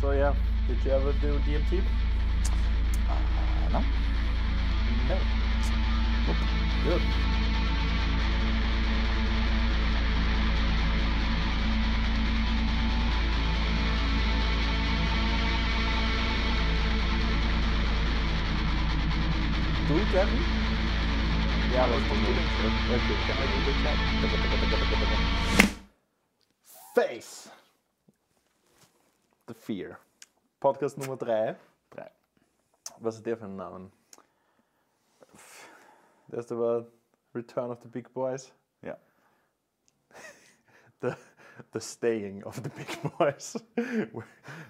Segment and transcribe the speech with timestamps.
[0.00, 0.32] So yeah,
[0.68, 1.82] did you ever do DMT?
[3.10, 3.80] Uh, no.
[5.08, 5.16] No.
[6.84, 7.02] Good.
[19.88, 20.44] Du, Kevin?
[21.74, 22.36] Ja, was kommt denn?
[22.94, 23.78] Okay, kann man gut
[26.94, 27.50] Face.
[29.48, 29.98] The Fear.
[30.60, 31.56] Podcast Nummer 3.
[31.90, 32.10] Drei.
[33.00, 33.92] Was ist der für ein Namen?
[36.28, 36.84] Der erste war
[37.34, 38.52] Return of the Big Boys.
[38.82, 38.96] Ja.
[41.00, 41.12] The,
[41.72, 43.56] the Staying of the Big Boys.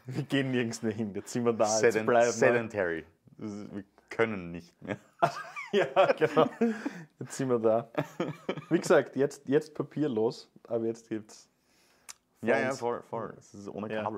[0.06, 1.14] Wir gehen nirgends mehr hin.
[1.14, 1.64] Jetzt sind wir da.
[1.64, 2.32] Jetzt Sedent bleiben wir.
[2.32, 3.04] sedentary.
[3.38, 4.98] Ist, wir können nicht mehr.
[5.70, 6.48] Ja, genau.
[7.20, 7.90] Jetzt sind wir da.
[8.70, 11.46] Wie gesagt, jetzt, jetzt papierlos, aber jetzt gibt's
[12.40, 12.78] Ja, ja, Phones.
[12.78, 13.34] voll, voll.
[13.36, 14.10] Es ist ohne Ja.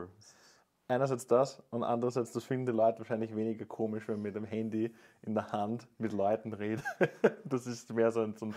[0.91, 4.45] Einerseits das und andererseits, das finden die Leute wahrscheinlich weniger komisch, wenn man mit dem
[4.45, 6.85] Handy in der Hand mit Leuten redet.
[7.45, 8.55] Das ist mehr so ein, so ein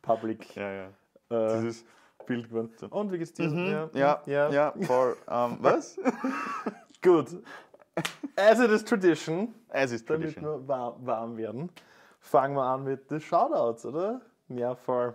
[0.00, 0.86] Public Ja, ja.
[1.30, 1.84] äh, Dieses,
[2.24, 2.70] Bild geworden.
[2.90, 3.48] Und wie geht's dir?
[3.48, 5.16] Mhm, ja, ja, voll.
[5.28, 5.98] Ähm, was?
[7.02, 7.36] Gut.
[8.36, 10.44] As it is tradition, ist damit Tradition.
[10.44, 11.68] wir warm, warm werden,
[12.20, 14.20] fangen wir an mit den Shoutouts, oder?
[14.48, 15.14] Ja, voll.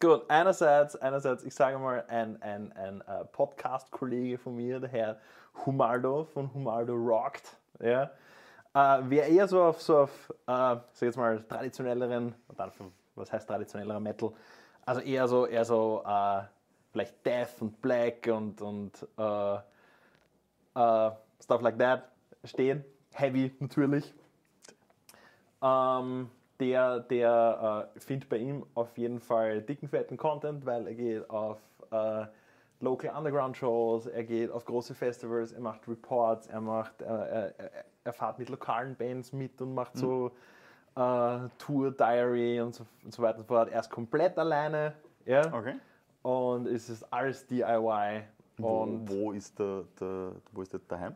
[0.00, 5.18] Gut, einerseits, einerseits, ich sage mal, ein, ein, ein äh, Podcast-Kollege von mir, der Herr
[5.64, 8.04] Humaldo von Humaldo Rockt, ja,
[8.74, 12.34] äh, wer eher so auf, so auf äh, sag jetzt mal, traditionelleren,
[13.14, 14.32] was heißt traditionellerer Metal,
[14.84, 16.42] also eher so, eher so, äh,
[16.92, 19.54] vielleicht Death und Black und, und äh,
[20.74, 21.10] äh,
[21.42, 22.04] stuff like that
[22.44, 22.84] stehen.
[23.12, 24.12] Heavy natürlich.
[25.62, 26.30] Ähm,
[26.60, 31.30] der der äh, findet bei ihm auf jeden Fall dicken, fetten Content, weil er geht
[31.30, 31.58] auf
[31.90, 32.26] äh,
[32.82, 37.54] Local Underground Shows, er geht auf große Festivals, er macht Reports, er macht, äh, er,
[38.04, 40.32] er- fährt mit lokalen Bands mit und macht so
[40.96, 43.68] äh, Tour Diary und so, und so weiter und so fort.
[43.70, 45.76] Er ist komplett alleine, ja, Okay.
[46.22, 48.24] und es ist alles DIY
[48.58, 51.14] Wo, und wo ist der, der, wo ist der daheim?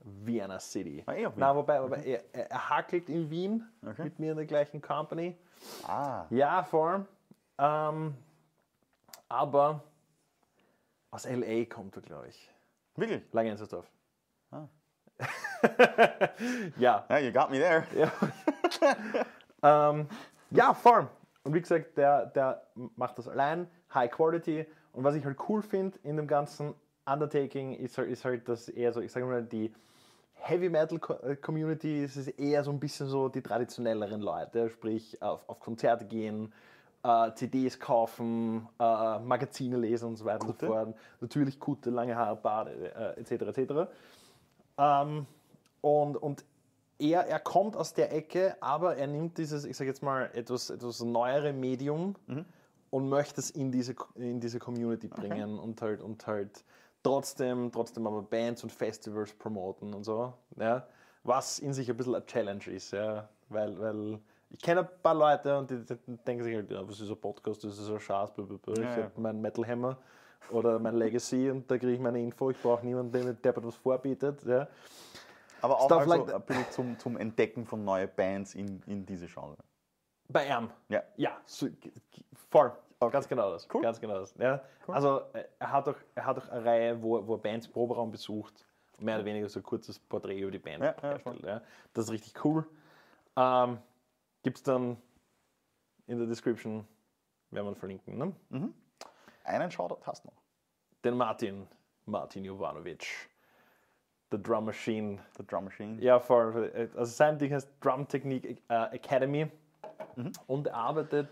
[0.00, 1.02] Vienna City.
[1.06, 1.40] Ah, eh auf Wien.
[1.40, 4.04] Nein, wobei, wobei er, er, er hakelt in Wien Okay.
[4.04, 5.34] mit mir in der gleichen Company.
[5.88, 7.06] Ah, Ja, voll.
[7.58, 8.14] Ähm,
[9.28, 9.82] aber
[11.16, 12.50] aus LA kommt er, glaube ich.
[12.94, 13.22] wirklich?
[13.32, 13.90] Langenzersdorf.
[14.50, 14.68] Ah.
[16.78, 17.06] ja.
[17.08, 17.86] Ja, you got me there.
[19.62, 19.90] Ja.
[19.90, 20.08] ähm,
[20.50, 21.08] ja, voll.
[21.44, 22.66] Und wie gesagt, der, der
[22.96, 24.66] macht das allein, High Quality.
[24.92, 26.74] Und was ich halt cool finde in dem ganzen
[27.06, 29.72] Undertaking ist halt, ist halt dass eher so, ich sage mal, die
[30.34, 35.48] Heavy Metal äh, Community ist eher so ein bisschen so die traditionelleren Leute, sprich auf,
[35.48, 36.52] auf Konzerte gehen,
[37.06, 40.94] äh, CDs kaufen, äh, Magazine lesen und so weiter und so fort.
[41.20, 43.56] Natürlich Kutte, lange Haare, Bart, äh, etc.
[43.56, 43.90] etc.
[44.78, 45.26] Ähm,
[45.80, 46.44] und, und
[46.98, 50.70] er, er kommt aus der Ecke, aber er nimmt dieses, ich sage jetzt mal, etwas,
[50.70, 52.16] etwas neuere Medium
[52.90, 56.64] und möchte es in diese, in diese Community bringen und halt, und halt
[57.02, 60.32] trotzdem, trotzdem aber Bands und Festivals promoten und so.
[60.58, 60.86] Ja?
[61.22, 63.28] Was in sich ein bisschen eine Challenge ist, ja?
[63.48, 64.18] weil, weil
[64.50, 65.84] ich kenne ein paar Leute und die,
[66.26, 68.96] denken sich halt, ja, was ist ein Podcast, das ist ein Schatz, ich ja.
[68.96, 69.98] habe meinen Metal Hammer
[70.50, 73.66] oder mein Legacy und da kriege ich meine Info, ich brauche niemanden, der mir deppert
[73.66, 74.44] was vorbietet.
[74.44, 74.68] Ja?
[75.62, 79.04] Aber auch Stuff also like ein bisschen zum, zum Entdecken von neuen Bands in, in
[79.04, 79.56] diese Genre.
[80.28, 80.70] Bei ihm.
[80.88, 81.02] Ja.
[81.16, 81.68] Ja, so,
[82.50, 82.72] voll.
[82.98, 83.68] Ganz genau das.
[83.72, 83.82] Cool.
[83.82, 84.34] Ganz genau das.
[84.38, 84.62] Ja.
[84.86, 87.72] Also äh, er hat auch, er hat auch eine Reihe, wo, wo er Bands im
[87.72, 88.64] Proberaum besucht
[88.98, 90.94] mehr oder weniger so ein kurzes Porträt über die Band Ja.
[91.42, 91.62] Ja.
[91.92, 92.66] Das ist richtig cool.
[93.36, 93.78] Ähm,
[94.46, 94.96] Gibt es dann
[96.06, 96.86] in der Description,
[97.50, 98.72] werden wir verlinken, ne?
[99.42, 100.40] Einen Shoutout hast du noch.
[101.04, 101.66] Den Martin,
[102.04, 103.28] Martin Jovanovic.
[104.30, 105.18] The Drum Machine.
[105.36, 106.00] Der Drum Machine.
[106.00, 106.72] Ja, voll.
[106.94, 109.50] Also sein Ding heißt Drum Technique äh, Academy
[110.46, 111.28] und er arbeitet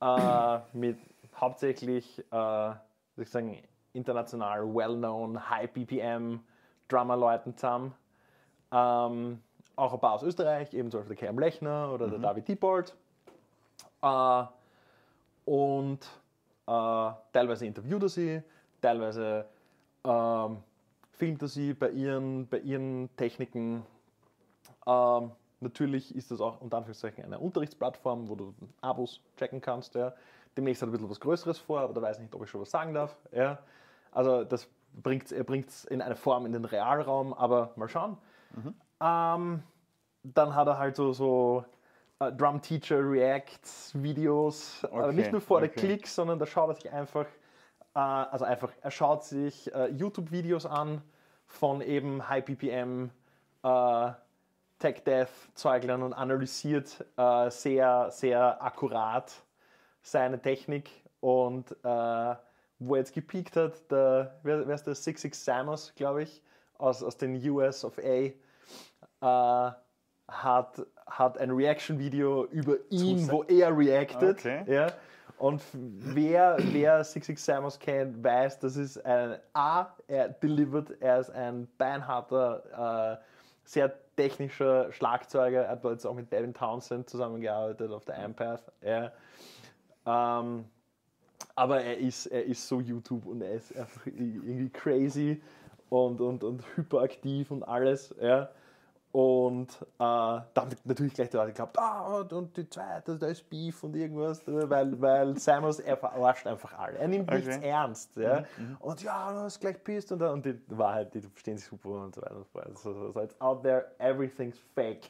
[0.00, 0.98] äh, mit
[1.38, 2.70] hauptsächlich, äh,
[3.18, 3.62] ich sagen,
[3.92, 6.40] international well-known, High BPM
[6.88, 7.94] Drummer-Leuten zusammen.
[8.72, 9.42] Ähm,
[9.76, 12.94] auch ein paar aus Österreich, eben zum Beispiel der Kerm Lechner oder der David Diebold.
[14.02, 14.44] Äh,
[15.44, 16.00] und
[16.66, 18.42] äh, teilweise interviewt er sie,
[18.80, 19.46] teilweise
[20.04, 20.58] ähm,
[21.12, 23.84] filmt er sie bei ihren, bei ihren Techniken.
[24.86, 25.30] Ähm,
[25.60, 29.94] natürlich ist das auch unter Anführungszeichen eine Unterrichtsplattform, wo du Abos checken kannst.
[29.94, 30.12] Ja.
[30.56, 32.50] Demnächst hat er ein bisschen was Größeres vor, aber da weiß ich nicht, ob ich
[32.50, 33.16] schon was sagen darf.
[33.32, 33.58] Ja.
[34.12, 34.68] Also das
[35.02, 38.16] bringt, er bringt es in eine Form in den Realraum, aber mal schauen.
[39.04, 39.62] Ähm,
[40.22, 41.64] dann hat er halt so, so
[42.20, 45.80] äh, Drum Teacher Reacts Videos, aber Okay, nicht nur vor der okay.
[45.80, 47.26] Klicks, sondern da schaut er sich einfach,
[47.94, 51.02] äh, also einfach, er schaut sich äh, YouTube-Videos an
[51.46, 53.10] von eben High BPM,
[53.62, 54.12] äh,
[54.78, 59.32] Tech Death Zeuglern und analysiert äh, sehr, sehr akkurat
[60.02, 60.90] seine Technik
[61.20, 62.34] und äh,
[62.78, 64.94] wo er jetzt gepiekt hat, der, wer, wer ist der?
[64.94, 66.42] 66 Samus, glaube ich,
[66.78, 68.30] aus, aus den US of A,
[69.24, 69.72] äh,
[70.28, 74.38] hat, hat ein Reaction-Video über ihn, wo er reactet.
[74.40, 74.64] Okay.
[74.66, 74.92] Ja.
[75.38, 81.30] Und wer, wer 66 Samus kennt, weiß, das ist ein A, er delivert, er ist
[81.30, 83.24] ein beinharter, äh,
[83.64, 85.64] sehr technischer Schlagzeuger.
[85.64, 88.70] Er hat jetzt auch mit Devin Townsend zusammengearbeitet auf der Ampath.
[88.80, 89.12] Ja.
[90.06, 90.66] Ähm,
[91.56, 95.42] aber er ist, er ist so YouTube und er ist einfach irgendwie crazy
[95.88, 98.14] und, und, und hyperaktiv und alles.
[98.20, 98.50] Ja.
[99.14, 103.28] Und äh, da haben natürlich gleich die Leute geglaubt, ah, und, und die zweite, da
[103.28, 106.98] ist Beef und irgendwas, äh, weil, weil Simons, er verarscht einfach alle.
[106.98, 107.68] Er nimmt nichts Okay.
[107.68, 108.16] ernst.
[108.16, 108.42] Ja.
[108.80, 112.12] Und ja, du hast gleich pisst und, und die Wahrheit, die verstehen sich super und
[112.16, 112.78] so weiter und so fort.
[112.78, 115.08] So, so, so, it's out there, everything's fake.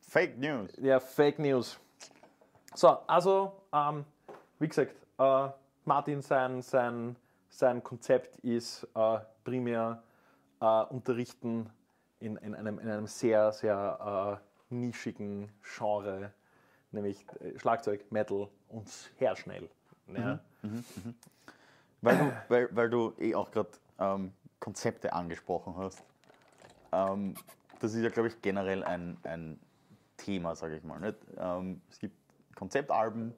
[0.00, 0.72] Fake News.
[0.80, 1.78] Ja, Fake News.
[2.74, 4.04] So, also, ähm,
[4.58, 5.48] wie gesagt, äh,
[5.84, 7.14] Martin, sein, sein,
[7.50, 10.02] sein Konzept ist äh, primär
[10.60, 11.70] äh, unterrichten
[12.20, 16.32] in, in, einem, in einem sehr, sehr äh, nischigen Genre,
[16.90, 19.68] nämlich äh, Schlagzeug, Metal und sehr schnell.
[20.08, 20.40] Ja.
[22.00, 26.02] Weil du, weil, weil du eh auch gerade ähm, Konzepte angesprochen hast.
[26.92, 27.34] Ähm,
[27.80, 29.60] das ist ja, glaube ich, generell ein, ein
[30.16, 30.98] Thema, sage ich mal.
[30.98, 31.18] Nicht?
[31.36, 32.16] Ähm, es gibt
[32.54, 33.34] Konzeptalben.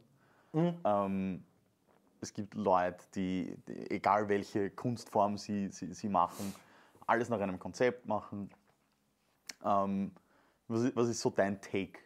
[0.52, 1.44] Ähm,
[2.20, 6.54] es gibt Leute, die, die, egal welche Kunstform sie, sie, sie machen,
[7.06, 8.50] alles nach einem Konzept machen.
[9.64, 10.12] Ähm,
[10.68, 11.98] was, ist, was ist so dein Take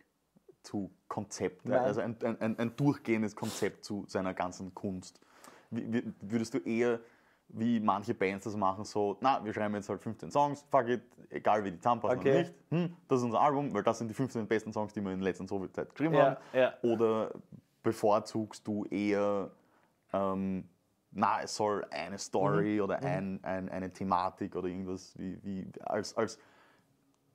[0.63, 1.67] zu Konzept?
[1.67, 1.79] Nein.
[1.79, 5.21] Also ein, ein, ein, durchgehendes Konzept zu seiner ganzen Kunst.
[5.71, 7.01] Wie, wie, würdest du eher,
[7.49, 11.03] wie manche Bands das machen, so, na, wir schreiben jetzt halt 15 Songs, fuck it,
[11.31, 12.31] egal wie die zusammenpassen Okay.
[12.31, 15.01] oder nicht, hm, das ist unser Album, weil das sind die 15 besten Songs, die
[15.03, 16.37] wir in der letzten Sowjetzeit geschrieben Ja, haben.
[16.53, 16.75] ja.
[16.83, 17.33] Oder
[17.83, 19.51] bevorzugst du eher,
[20.13, 20.69] ähm,
[21.13, 26.17] na, es soll eine Story oder ein, ein, eine Thematik oder irgendwas, wie, wie als,
[26.17, 26.39] als,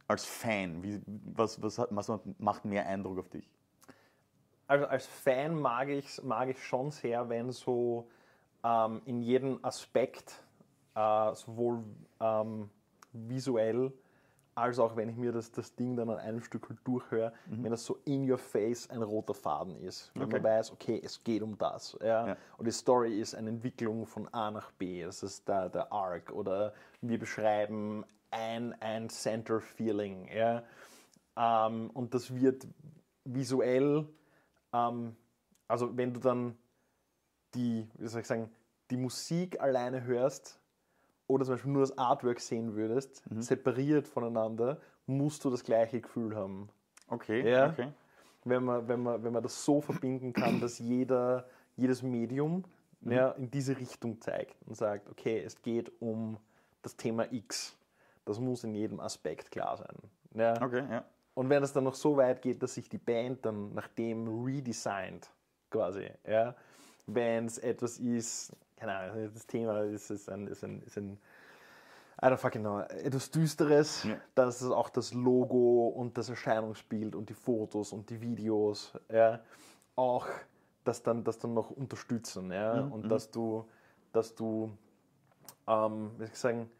[0.10, 3.50] als Fan, wie, was, was, hat, was macht mehr Eindruck auf dich?
[4.68, 8.10] Also als Fan mag ich mag ich schon sehr, wenn so
[8.64, 10.44] ähm, in jedem Aspekt,
[10.96, 11.84] äh, sowohl
[12.20, 12.70] ähm,
[13.14, 13.94] visuell
[14.56, 17.72] als auch wenn ich mir das, das Ding dann an einem Stück halt durchhöre, wenn
[17.72, 20.12] das so in your face ein roter Faden ist.
[20.16, 20.34] Wenn Okay.
[20.34, 21.98] man weiß, okay, es geht um das.
[22.02, 22.28] Ja?
[22.28, 22.38] Ja.
[22.58, 25.04] Und die Story ist eine Entwicklung von A nach B.
[25.04, 26.32] Das ist der, der Arc.
[26.34, 30.30] Oder wir beschreiben ein, ein Center-Feeling.
[30.34, 30.64] Ja?
[31.38, 32.68] Ähm, und das wird
[33.24, 34.08] visuell
[34.74, 35.16] ähm,
[35.68, 36.58] also wenn du dann
[37.54, 38.50] die, wie soll ich sagen,
[38.90, 40.60] die Musik alleine hörst
[41.28, 46.36] oder zum Beispiel nur das Artwork sehen würdest, separiert voneinander, musst du das gleiche Gefühl
[46.36, 46.70] haben.
[47.08, 47.70] Okay, Ja.
[47.70, 47.92] okay.
[48.46, 52.64] Wenn man, wenn man, wenn man das so verbinden kann, dass jeder, jedes Medium
[53.02, 56.38] ja, in diese Richtung zeigt und sagt, okay, es geht um
[56.82, 57.78] das Thema X.
[58.30, 59.96] Das muss in jedem Aspekt klar sein.
[60.36, 60.54] Ja.
[60.62, 61.04] Okay, ja.
[61.34, 64.28] Und wenn es dann noch so weit geht, dass sich die Band dann nach dem
[64.46, 65.30] redesignt,
[65.72, 66.54] quasi, ja,
[67.08, 71.18] wenn es etwas ist, keine Ahnung, das Thema ist, ist, ein, ist, ein, ist ein,
[72.22, 74.18] I don't fucking know, etwas Düsteres, Ja.
[74.36, 79.40] dass es auch das Logo und das Erscheinungsbild und die Fotos und die Videos, ja,
[79.96, 80.28] auch
[80.84, 83.66] das dann, das dann noch unterstützen, ja, Mhm, und dass du,
[84.12, 84.70] dass du,
[85.68, 86.72] ähm, wie soll ich sagen,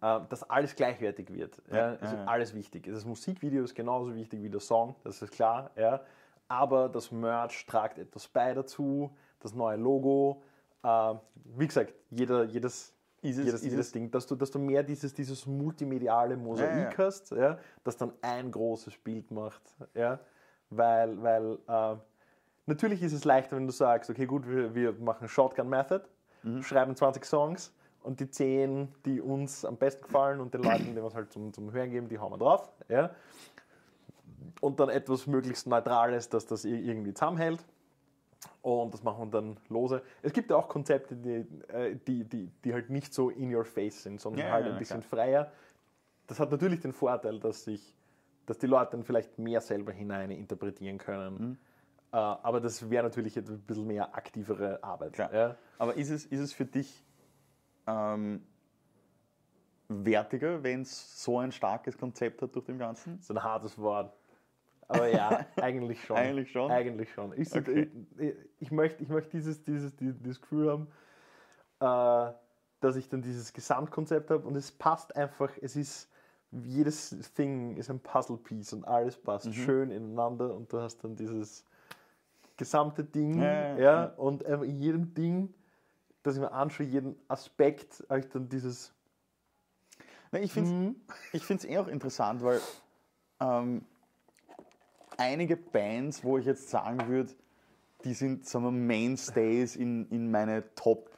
[0.00, 1.60] dass alles gleichwertig wird.
[1.70, 2.86] Ja, Ja, ja, alles wichtig.
[2.90, 5.70] Das Musikvideo ist genauso wichtig wie der Song, das ist klar.
[5.76, 6.00] Ja.
[6.48, 9.10] Aber das Merch tragt etwas bei dazu,
[9.40, 10.42] das neue Logo.
[10.84, 11.14] Äh,
[11.56, 15.12] wie gesagt, jeder, jedes, es- jedes, jedes es- Ding, dass du, dass du mehr dieses,
[15.14, 19.62] dieses multimediale Mosaik hast, ja, das dann ein großes Bild macht.
[19.94, 20.20] Ja.
[20.70, 21.96] Weil, weil äh,
[22.66, 26.04] natürlich ist es leichter, wenn du sagst, okay, gut, wir, wir machen Shotgun Method,
[26.42, 26.62] Mhm.
[26.62, 27.72] schreiben 20 Songs
[28.06, 31.32] und die 10, die uns am besten gefallen und den Leuten, die wir es halt
[31.32, 32.70] zum, zum Hören geben, die hauen wir drauf.
[32.88, 33.10] Ja?
[34.60, 37.64] Und dann etwas möglichst Neutrales, dass das ir- irgendwie zusammenhält.
[38.62, 40.02] Und das machen wir dann lose.
[40.22, 43.64] Es gibt ja auch Konzepte, die, äh, die, die, die halt nicht so in your
[43.64, 45.10] face sind, sondern Ja, halt ja, ein bisschen klar.
[45.10, 45.52] freier.
[46.26, 47.94] Das hat natürlich den Vorteil, dass sich
[48.46, 51.34] dass die Leute dann vielleicht mehr selber hinein interpretieren können.
[51.36, 51.56] Mhm.
[52.12, 55.14] Äh, aber das wäre natürlich ein bisschen mehr aktivere Arbeit.
[55.14, 55.34] Klar.
[55.34, 55.56] Ja?
[55.78, 57.04] Aber ist es, ist es für dich
[57.86, 58.42] ähm,
[59.88, 63.20] wertiger, wenn es so ein starkes Konzept hat durch dem Ganzen?
[63.22, 64.16] So ein hartes Wort.
[64.88, 66.16] Aber ja, eigentlich schon.
[66.16, 66.70] Eigentlich schon?
[66.70, 67.32] Eigentlich schon.
[67.40, 67.90] Ich, Okay.
[68.18, 70.88] ich, ich, möchte, ich möchte dieses, dieses, dieses, Gefühl haben,
[71.80, 72.32] äh,
[72.80, 76.08] dass ich dann dieses Gesamtkonzept habe und es passt einfach, es ist,
[76.52, 81.64] jedes Thing ist ein Puzzle-Piece und alles passt schön ineinander und du hast dann dieses
[82.56, 84.04] gesamte Ding, Ja, ja, ja, ja.
[84.16, 85.52] und in jedem Ding,
[86.26, 88.92] das ich mir anschaue, jeden Aspekt, habe ich dann dieses
[90.32, 90.96] Na, ich finde
[91.32, 91.70] es Mhm.
[91.70, 92.60] eh auch interessant, weil
[93.40, 93.84] ähm,
[95.16, 97.32] einige Bands, wo ich jetzt sagen würde,
[98.04, 101.10] die sind sagen wir, Mainstays in, in meine Top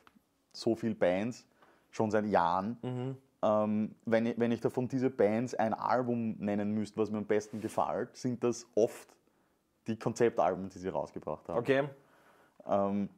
[0.52, 1.46] so viel Bands,
[1.90, 2.78] schon seit Jahren.
[2.82, 3.16] Mhm.
[3.40, 7.26] Ähm, wenn, ich, wenn ich davon diese Bands ein Album nennen müsste, was mir am
[7.26, 9.08] besten gefällt, sind das oft
[9.86, 11.58] die Konzeptalben, die sie rausgebracht haben.
[11.58, 11.88] Okay.
[12.66, 13.08] Ähm,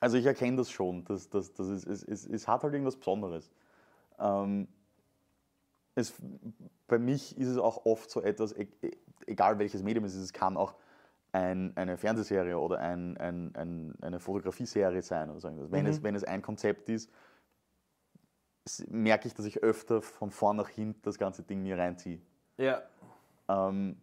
[0.00, 2.96] also ich erkenne das schon, das, das, das ist, es, es, es hat halt irgendwas
[2.96, 3.50] Besonderes.
[4.18, 4.68] Ähm,
[5.94, 6.14] es,
[6.86, 10.22] bei mich ist es auch oft so etwas, e- e- egal welches Medium es ist,
[10.22, 10.74] es kann auch
[11.32, 15.30] ein, eine Fernsehserie oder ein, ein, ein, eine Fotografieserie sein.
[15.30, 15.72] Oder so irgendwas.
[15.72, 17.10] wenn, es, wenn es ein Konzept ist,
[18.88, 22.20] merke ich, dass ich öfter von vorn nach hinten das ganze Ding mir reinziehe.
[22.58, 22.82] Ja.
[23.48, 23.96] Ähm,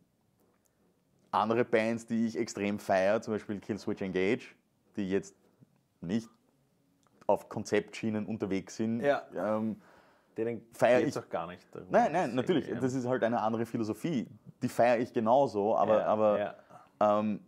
[1.32, 4.56] andere Bands, die ich extrem feiere, zum Beispiel Killswitch Engage,
[4.96, 5.36] die jetzt
[6.04, 6.30] nicht
[7.28, 9.00] auf Konzeptschienen unterwegs sind.
[9.02, 9.24] Ja.
[9.36, 9.82] Ähm,
[10.38, 11.88] Denen Feier geht's ich- auch gar nicht darum.
[11.92, 12.68] nein, nein, natürlich.
[12.68, 14.28] irgendwie- Das ist halt eine andere Philosophie.
[14.62, 16.56] Die feiere ich genauso, aber, ja, aber ja.
[17.20, 17.40] ähm,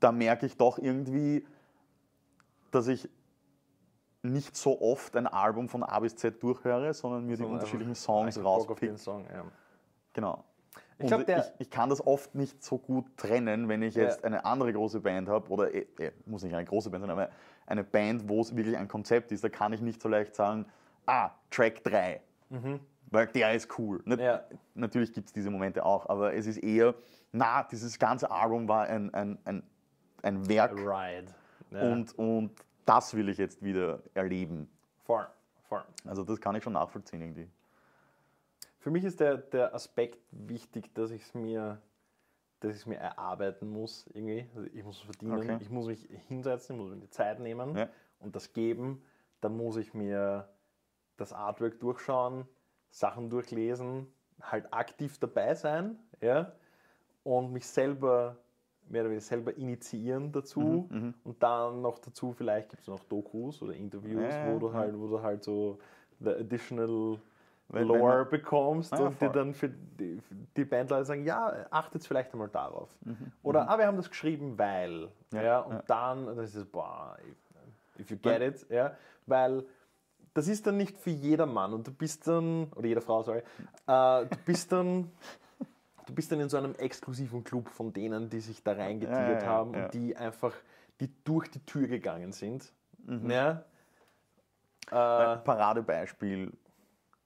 [0.00, 1.46] da merke ich doch irgendwie,
[2.72, 3.08] dass ich
[4.22, 7.94] nicht so oft ein Album von A bis Z durchhöre, sondern mir die Sondern unterschiedlichen
[7.94, 8.96] Songs rauspicke.
[8.98, 9.44] Song, ja.
[10.12, 10.44] Genau.
[10.98, 14.04] Ich glaub, ich, ich kann das oft nicht so gut trennen, wenn ich Ja.
[14.04, 15.86] jetzt eine andere große Band habe, oder eh,
[16.26, 17.28] muss nicht eine große Band sein, aber
[17.66, 20.66] eine Band, wo es wirklich ein Konzept ist, da kann ich nicht so leicht sagen,
[21.06, 22.20] ah, Track 3,
[23.10, 24.02] weil der ist cool.
[24.04, 24.18] Mhm.
[24.18, 24.44] Ja.
[24.74, 26.94] Natürlich gibt es diese Momente auch, aber es ist eher,
[27.30, 29.62] na, dieses ganze Album war ein, ein, ein,
[30.22, 31.32] ein Werk Ride.
[31.70, 31.90] Ja.
[31.90, 32.50] und, und
[32.84, 34.68] das will ich jetzt wieder erleben.
[35.04, 35.26] Voll,
[35.68, 35.82] voll.
[36.04, 37.48] Also das kann ich schon nachvollziehen irgendwie.
[38.78, 41.80] Für mich ist der, der Aspekt wichtig, dass ich es mir,
[42.62, 44.46] dass ich's mir erarbeiten muss irgendwie.
[44.54, 45.56] Also ich muss es verdienen, Okay.
[45.60, 47.88] ich muss mich hinsetzen, ich muss mir die Zeit nehmen Ja.
[48.20, 49.02] und das geben.
[49.40, 50.48] Dann muss ich mir
[51.16, 52.46] das Artwork durchschauen,
[52.90, 54.06] Sachen durchlesen,
[54.40, 56.52] halt aktiv dabei sein, ja,
[57.24, 58.36] und mich selber
[58.88, 63.04] mehr oder weniger selber initiieren dazu Mhm, und dann noch dazu vielleicht gibt es noch
[63.04, 65.78] Dokus oder Interviews, Ja, wo du halt, wo du halt so
[66.20, 67.18] the additional
[67.72, 69.32] Wenn- Lore bekommst Ah, ja, und die voll.
[69.32, 72.90] dann für die, für die Bandleute sagen, ja, achtet vielleicht einmal darauf.
[73.04, 75.08] Mhm, Oder, ah, wir haben das geschrieben, weil.
[75.32, 75.82] Ja, und ja.
[75.86, 77.16] dann, und dann ist es, boah,
[77.98, 78.94] if, you get it, ja,
[79.26, 79.64] weil
[80.34, 83.38] das ist dann nicht für jedermann und du bist dann, oder jede Frau, sorry,
[83.86, 85.10] äh, du bist dann,
[86.06, 89.32] du bist dann in so einem exklusiven Club von denen, die sich da reingetigert Ja,
[89.32, 89.84] ja, ja, haben ja.
[89.84, 90.52] und die einfach,
[91.00, 92.70] die durch die Tür gegangen sind.
[93.06, 93.30] Mhm.
[93.30, 93.64] Ja.
[94.90, 96.52] Äh, Ein Paradebeispiel.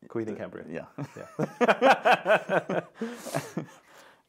[0.09, 0.67] Coheed and Cambria.
[0.69, 0.89] Ja.
[1.17, 2.83] Ja.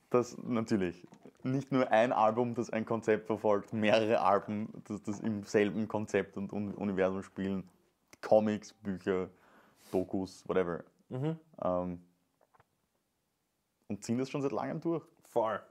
[0.10, 1.06] Das natürlich.
[1.44, 6.38] Nicht nur ein Album, das ein Konzept verfolgt, mehrere Alben, das, das im selben Konzept
[6.38, 7.70] und Un- Universum spielen.
[8.22, 9.30] Comics, Bücher,
[9.92, 10.84] Dokus, whatever.
[11.10, 11.38] Mhm.
[11.62, 12.02] Ähm,
[13.88, 15.04] und ziehen das schon seit langem durch.
[15.26, 15.62] Voll,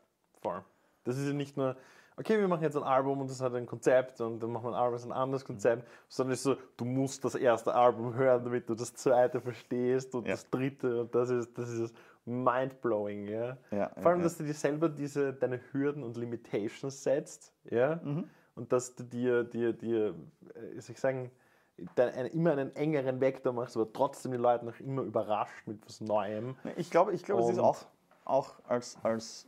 [0.42, 0.62] voll.
[1.04, 1.76] Das ist ja nicht nur,
[2.16, 4.70] okay, wir machen jetzt ein Album und das hat ein Konzept und dann machen wir
[4.70, 7.74] ein Album, das ist ein anderes Konzept, sondern es ist so, du musst das erste
[7.74, 10.32] Album hören, damit du das zweite verstehst und Ja.
[10.32, 11.94] das dritte und das ist, das ist
[12.24, 13.56] mindblowing, ja.
[13.70, 18.00] Ja, Vor allem, ja, dass du dir selber diese, deine Hürden und Limitations setzt, ja,
[18.02, 18.28] Mhm.
[18.54, 20.14] und dass du dir, dir, dir,
[20.54, 21.30] äh, wie soll ich sagen,
[21.96, 26.00] einen, immer einen engeren Vektor machst, aber trotzdem die Leute noch immer überrascht mit was
[26.00, 26.56] Neuem.
[26.76, 27.84] Ich glaube, ich glaube es ist auch,
[28.24, 29.46] auch als, als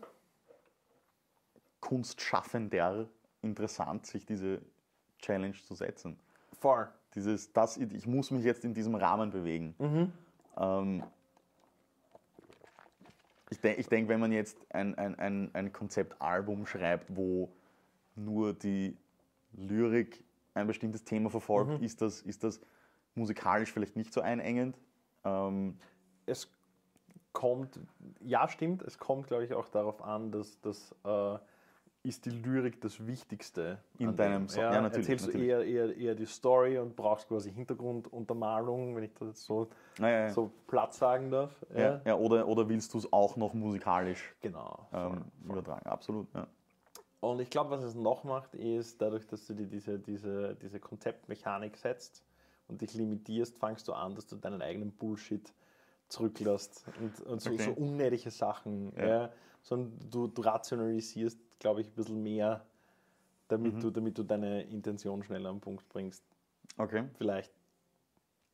[1.88, 3.08] Kunstschaffender
[3.40, 4.60] interessant, sich diese
[5.20, 6.18] Challenge zu setzen.
[6.60, 6.86] Voll.
[7.14, 9.74] Dieses, das, ich muss mich jetzt in diesem Rahmen bewegen.
[10.58, 11.02] Ähm,
[13.48, 17.48] ich denke, ich denk, wenn man jetzt ein, ein, ein, ein Konzeptalbum schreibt, wo
[18.16, 18.94] nur die
[19.54, 22.60] Lyrik ein bestimmtes Thema verfolgt, ist, das, ist das
[23.14, 24.76] musikalisch vielleicht nicht so einengend.
[25.24, 25.78] Ähm,
[26.26, 26.52] es
[27.32, 27.80] kommt,
[28.20, 31.38] ja stimmt, es kommt glaube ich auch darauf an, dass das äh,
[32.08, 33.78] ist die Lyrik das Wichtigste.
[33.98, 34.48] In deinem.
[34.48, 34.62] Song.
[34.62, 35.48] Ja, natürlich, Erzählst natürlich.
[35.48, 40.26] du eher, eher, eher die Story und brauchst quasi Hintergrunduntermalung, wenn ich das so, naja,
[40.26, 41.50] ja, so platt sagen darf.
[41.76, 44.86] ja, ja, oder, oder willst du es auch noch musikalisch Genau.
[44.92, 45.86] ähm, übertragen?
[45.86, 46.26] Absolut.
[46.34, 46.46] Ja.
[47.20, 50.78] Und ich glaube, was es noch macht, ist dadurch, dass du dir diese, diese, diese
[50.78, 52.22] Konzeptmechanik setzt
[52.68, 55.52] und dich limitierst, fangst du an, dass du deinen eigenen Bullshit
[56.08, 57.64] zurücklässt und, und so, Okay.
[57.64, 58.92] so unnötige Sachen.
[58.96, 59.06] Ja.
[59.06, 59.32] Ja.
[59.62, 62.64] Sondern du, du rationalisierst, glaube ich, ein bisschen mehr,
[63.48, 63.80] damit, Mhm.
[63.80, 66.22] du, damit du deine Intention schneller am Punkt bringst.
[66.76, 67.04] Okay.
[67.16, 67.52] Vielleicht.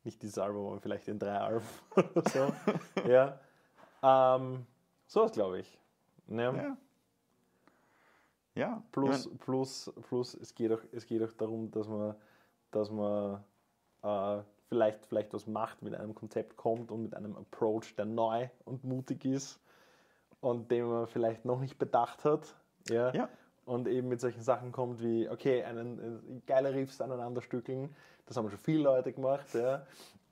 [0.03, 2.53] nicht dieses Album, aber vielleicht in drei Alben oder so.
[3.09, 3.39] ja.
[4.03, 4.65] Ähm,
[5.07, 5.79] so glaube ich.
[6.27, 6.53] Ja.
[6.55, 6.77] Ja.
[8.53, 12.15] Ja, Plus, plus, plus es, geht auch, es geht auch darum, dass man,
[12.71, 13.43] dass man
[14.01, 18.47] äh, vielleicht, vielleicht was macht, mit einem Konzept kommt und mit einem Approach, der neu
[18.63, 19.59] und mutig ist
[20.39, 22.55] und den man vielleicht noch nicht bedacht hat.
[22.89, 23.13] Ja.
[23.13, 23.29] Ja.
[23.65, 27.95] Und eben mit solchen Sachen kommt wie, okay, einen, äh, geile Riffs aneinander stückeln,
[28.27, 29.85] das haben schon viele Leute gemacht, ja.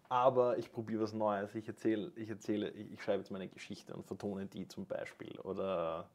[0.09, 1.55] Aber ich probiere was Neues.
[1.55, 5.39] Ich erzähle, ich erzähle, ich schreibe jetzt meine Geschichte und vertone die zum Beispiel.
[5.39, 6.07] Oder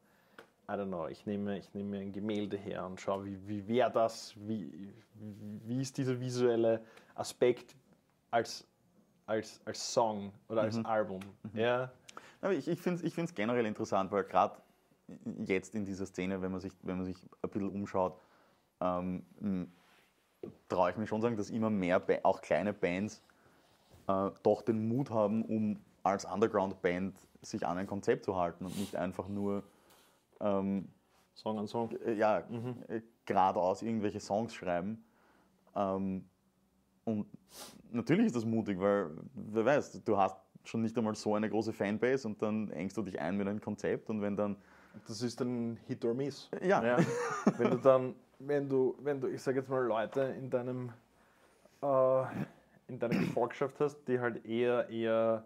[0.68, 3.90] I don't know, ich nehme, ich nehme ein Gemälde her und schaue, wie, wie wäre
[3.90, 4.92] das, wie,
[5.64, 7.74] wie ist dieser visuelle Aspekt
[8.30, 8.66] als,
[9.26, 11.20] als, als Song oder als Album.
[11.54, 11.90] Ja,
[12.40, 14.56] Aber ich, ich finde es generell interessant, weil gerade
[15.44, 18.20] jetzt in dieser Szene, wenn man sich, wenn man sich ein bisschen umschaut,
[18.80, 19.22] ähm,
[20.68, 23.22] traue ich mir schon sagen, dass immer mehr, auch kleine Bands,
[24.06, 28.78] äh, doch den Mut haben, um als Underground-Band sich an ein Konzept zu halten und
[28.78, 29.62] nicht einfach nur
[30.40, 30.88] ähm,
[31.34, 31.90] Song an Song.
[32.04, 32.38] äh, ja,
[32.88, 35.04] äh, geradeaus irgendwelche Songs schreiben.
[35.76, 36.24] Ähm,
[37.04, 37.26] und
[37.90, 41.72] natürlich ist das mutig, weil wer weiß, du hast schon nicht einmal so eine große
[41.72, 44.56] Fanbase und dann engst du dich ein mit einem Konzept und wenn dann
[45.06, 46.50] Das ist dann Hit or Miss.
[46.62, 46.84] Ja.
[46.84, 46.98] Ja.
[47.58, 50.92] wenn du dann, wenn du, wenn du, ich sage jetzt mal, Leute in deinem,
[51.82, 52.22] äh,
[52.88, 55.44] in deiner Gefolgschaft hast, die halt eher, eher,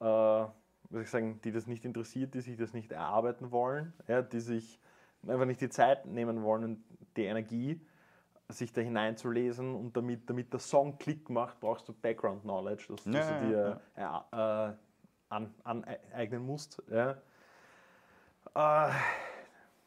[0.00, 0.50] äh, was
[0.90, 4.40] soll ich sagen, die das nicht interessiert, die sich das nicht erarbeiten wollen, ja, die
[4.40, 4.80] sich
[5.26, 6.84] einfach nicht die Zeit nehmen wollen und
[7.16, 7.80] die Energie,
[8.50, 13.04] sich da hineinzulesen und damit, damit der Song Klick macht, brauchst du Background Knowledge, dass
[13.04, 16.82] du Ja, sie ja, dir äh, an, aneignen musst.
[16.90, 17.18] Ja.
[18.54, 18.90] Äh,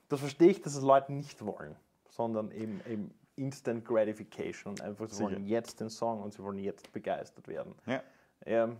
[0.09, 1.75] das verstehe ich, dass es Leute nicht wollen,
[2.09, 5.29] sondern eben, eben Instant Gratification und einfach, sie Sicher.
[5.29, 7.75] wollen jetzt den Song und sie wollen jetzt begeistert werden.
[7.85, 8.03] ja,
[8.45, 8.77] Ähm,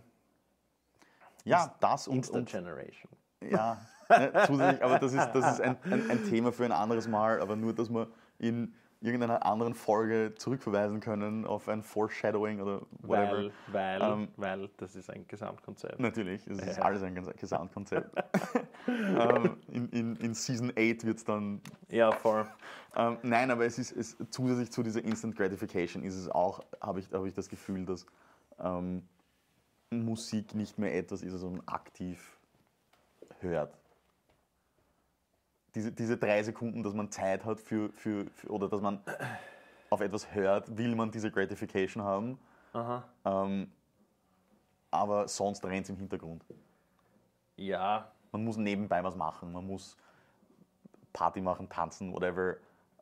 [1.44, 3.12] ja das und, Instant und Generation.
[3.40, 7.08] ja, ne, zusätzlich, aber das ist, das ist ein, ein, ein Thema für ein anderes
[7.08, 12.82] Mal, aber nur, dass wir in irgendeiner anderen Folge zurückverweisen können auf ein Foreshadowing oder
[13.02, 13.36] whatever.
[13.36, 15.98] Weil, weil, Ähm, weil das ist ein Gesamtkonzept.
[15.98, 16.84] Natürlich, es ist Ja.
[16.84, 18.16] alles ein Ges- Gesamtkonzept.
[18.88, 21.60] ähm, in, in, in Season 8 wird es dann.
[21.88, 22.46] Ja, voll.
[22.96, 27.00] Ähm, nein, aber es ist es, zusätzlich zu dieser Instant Gratification ist es auch, habe
[27.00, 28.06] ich, hab ich das Gefühl, dass
[28.60, 29.02] ähm,
[29.90, 32.38] Musik nicht mehr etwas ist, das man aktiv
[33.40, 33.76] hört.
[35.74, 39.00] Diese, diese drei Sekunden, dass man Zeit hat für, für, für oder dass man
[39.90, 42.38] auf etwas hört, will man diese Gratification haben.
[43.24, 43.70] Ähm,
[44.90, 46.44] aber sonst rennt es im Hintergrund.
[47.56, 49.52] Ja, Man muss nebenbei was machen.
[49.52, 49.96] Man muss
[51.12, 52.56] Party machen, tanzen, whatever.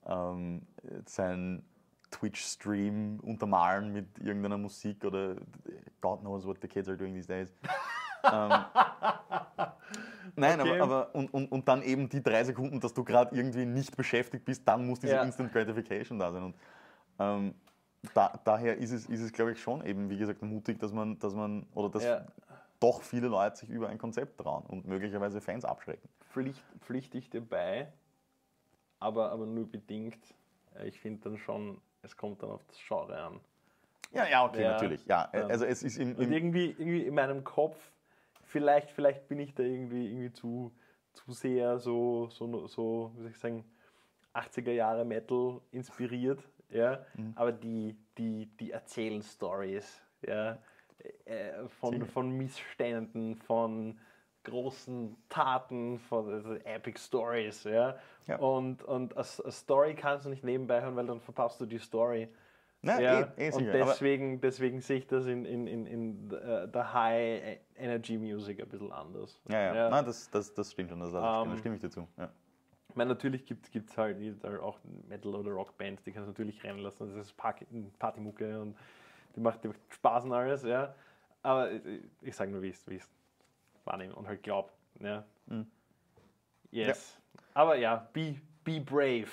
[0.04, 0.66] Ähm,
[1.06, 1.64] sein
[2.11, 5.37] Twitch-Stream untermalen mit irgendeiner Musik oder
[6.00, 7.52] God knows what the kids are doing these days.
[8.24, 8.50] Ähm,
[10.37, 10.80] nein, Okay.
[10.80, 13.96] aber, aber und, und, und dann eben die drei Sekunden, dass du gerade irgendwie nicht
[13.96, 15.22] beschäftigt bist, dann muss diese Ja.
[15.22, 16.42] Instant Gratification da sein.
[16.44, 16.54] Und
[17.18, 17.54] ähm,
[18.14, 21.18] da, daher ist es, ist es glaube ich, schon eben, wie gesagt, mutig, dass man,
[21.18, 22.26] dass man oder dass Ja.
[22.80, 26.09] doch viele Leute sich über ein Konzept trauen und möglicherweise Fans abschrecken.
[26.30, 27.92] Pflicht, pflichte ich dir bei,
[29.00, 30.18] aber, aber nur bedingt.
[30.76, 33.40] Äh, Ich finde dann schon, es kommt dann auf das Genre an.
[34.12, 35.04] Ja, ja, okay, Ja, natürlich.
[35.06, 37.76] Ja, also es ist im, Und im irgendwie, irgendwie in meinem Kopf,
[38.50, 40.72] vielleicht, vielleicht bin ich da irgendwie, irgendwie zu,
[41.12, 43.64] zu sehr so, so, so, wie soll ich sagen,
[44.34, 47.04] 80er Jahre Metal inspiriert, ja.
[47.14, 47.32] Mhm.
[47.36, 50.58] Aber die, die, die erzählen Stories, ja.
[51.24, 52.06] Äh, von, Sicher.
[52.06, 53.98] von Missständen, von
[54.44, 57.98] großen Taten, von also Epic Stories, ja.
[58.26, 58.36] Ja.
[58.36, 61.78] Und, und eine eine Story kannst du nicht nebenbei hören, weil dann verpasst du die
[61.78, 62.28] Story.
[62.82, 63.74] Na, Ja, eh, eh und sicher.
[63.74, 68.60] Aber, deswegen, deswegen sehe ich das in, in, in, in äh, der High Energy Music
[68.60, 69.40] ein bisschen anders.
[69.48, 72.08] ja, ja, Nein, das, das, das stimmt schon, das, da Ähm, stimme ich dir zu.
[72.16, 72.30] Ja.
[72.88, 76.80] Ich meine, natürlich gibt es halt auch Metal- oder Rockbands, die kannst du natürlich rennen
[76.80, 77.06] lassen.
[77.06, 77.64] Das ist Party,
[77.98, 78.76] Partymucke und
[79.36, 80.94] die macht, die macht Spaß und alles, ja.
[81.42, 81.82] Aber ich,
[82.22, 83.08] ich sage nur, wie ich es
[83.84, 84.72] wahrnehme und halt glaub.
[84.98, 85.24] Ja.
[85.46, 85.66] Mhm.
[86.72, 87.18] Yes.
[87.54, 89.30] Aber ja, be, be brave.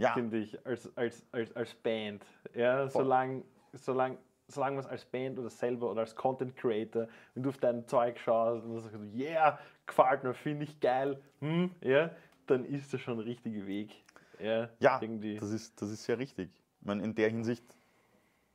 [0.00, 2.24] Ja, finde ich, als, als, als, als Band.
[2.54, 7.42] Ja, solange solang, solang man es als Band oder selber oder als Content Creator, wenn
[7.42, 12.10] du auf dein Zeug schaust und sagst, yeah, gefällt mir, finde ich geil, hm, ja,
[12.46, 13.94] dann ist das schon der richtige Weg.
[14.38, 15.36] Ja, ja irgendwie.
[15.36, 16.50] das, ist, das ist sehr richtig.
[16.80, 17.64] Ich meine, in der Hinsicht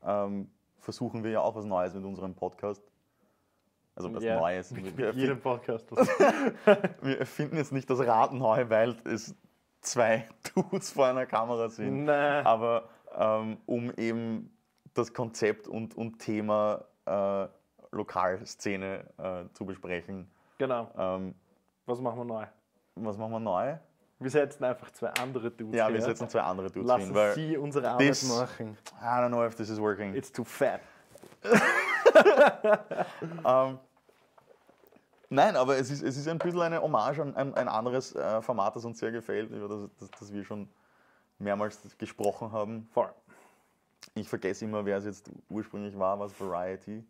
[0.03, 2.81] ähm, versuchen wir ja auch was Neues mit unserem Podcast.
[3.95, 4.71] Also was Ja, Neues.
[4.71, 5.89] mit, mit jedem Podcast.
[7.01, 9.33] Wir erfinden jetzt nicht das Rad neu, weil es
[9.85, 12.05] zwei Dudes vor einer Kamera sind.
[12.05, 12.45] Nein.
[12.45, 14.51] Aber ähm, um eben
[14.93, 17.47] das Konzept und, und Thema äh,
[17.91, 20.29] Lokalszene äh, zu besprechen.
[20.57, 20.89] Genau.
[20.97, 21.35] Ähm,
[21.85, 22.45] Was machen wir neu?
[22.97, 23.75] was machen wir neu?
[24.19, 26.01] Wir setzen einfach zwei andere Dudes Ja, wir her.
[26.05, 28.77] setzen zwei andere Dudes Lassen hin, weil sie unsere Arbeit this- machen.
[29.01, 30.15] I don't know if this is working.
[30.15, 30.79] It's too fat.
[33.45, 33.79] Ähm,
[35.29, 38.41] nein, aber es ist, es ist ein bisschen eine Hommage an ein, ein anderes äh,
[38.41, 40.69] Format, das uns sehr gefällt, über das, das, das wir schon
[41.39, 42.87] mehrmals gesprochen haben.
[42.93, 43.09] Voll.
[44.13, 47.03] Ich vergesse immer, wer es jetzt ursprünglich war, was Variety.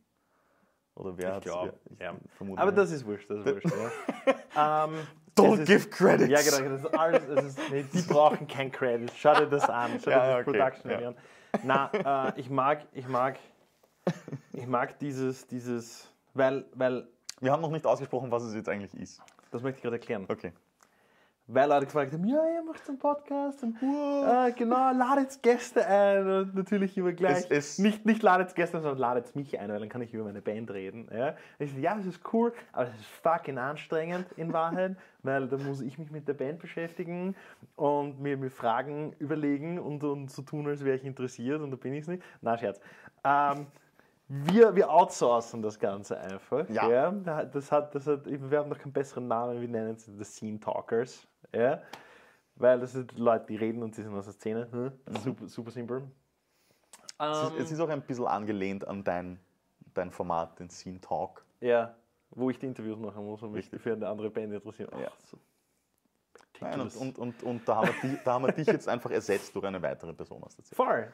[0.96, 2.16] Oder wer glaub, wer- ja.
[2.56, 3.68] Aber das ist wurscht, das ist wurscht.
[4.56, 4.86] ja.
[4.86, 4.96] ähm,
[5.36, 6.30] Don't es ist- give credits!
[6.30, 9.12] Ja, genau, das ist alles, das ist, nee, die brauchen kein Credit.
[9.18, 11.08] Schau dir das an, schau dir Ja, das okay, Production ja.
[11.10, 11.16] an.
[11.64, 13.38] Na, äh, ich mag, ich mag,
[14.54, 17.08] ich mag dieses, dieses, weil, weil,
[17.46, 19.22] Wir haben noch nicht ausgesprochen, was es jetzt eigentlich ist.
[19.52, 20.26] das möchte ich gerade erklären.
[20.28, 20.52] Okay.
[21.48, 26.28] Weil Leute gefragt haben, ja, ihr macht einen Podcast und äh, genau, ladet Gäste ein
[26.28, 27.38] und natürlich immer gleich.
[27.38, 30.24] Es- es- nicht, nicht ladet Gäste, sondern ladet mich ein, weil dann kann ich über
[30.24, 31.08] meine Band reden.
[31.16, 35.48] Ja, ich so, ja das ist cool, aber das ist fucking anstrengend in Wahrheit, weil
[35.48, 37.36] da muss ich mich mit der Band beschäftigen
[37.76, 41.78] und mir, mir Fragen überlegen und, und so tun, als wäre ich interessiert und da
[41.78, 42.24] bin ich es nicht.
[42.42, 42.80] Na, Scherz.
[43.24, 43.68] Ähm,
[44.28, 46.68] wir, wir outsourcen das Ganze einfach.
[46.70, 47.12] Ja.
[47.12, 50.60] Das hat, das hat, wir haben noch keinen besseren Namen, wir nennen es The Scene
[50.60, 51.28] Talkers.
[51.54, 51.82] Ja?
[52.56, 54.68] Weil das sind Leute, die reden und sie sind aus der Szene.
[54.72, 54.92] Hm?
[55.24, 56.04] Super, super simpel.
[57.18, 59.40] Es ist, Ähm, es ist auch ein bisschen angelehnt an dein,
[59.94, 61.44] dein Format, den Scene Talk.
[61.62, 61.94] ja,
[62.32, 63.82] wo ich die Interviews machen muss und mich Richtig.
[63.82, 64.90] für eine andere Band interessieren.
[64.94, 65.12] Ach, Ja.
[65.24, 65.38] so
[66.60, 69.12] Nein, und, und, und, und da, haben wir dich, da haben wir dich jetzt einfach
[69.12, 70.76] ersetzt durch eine weitere Person aus der Szene.
[70.76, 71.14] Voll.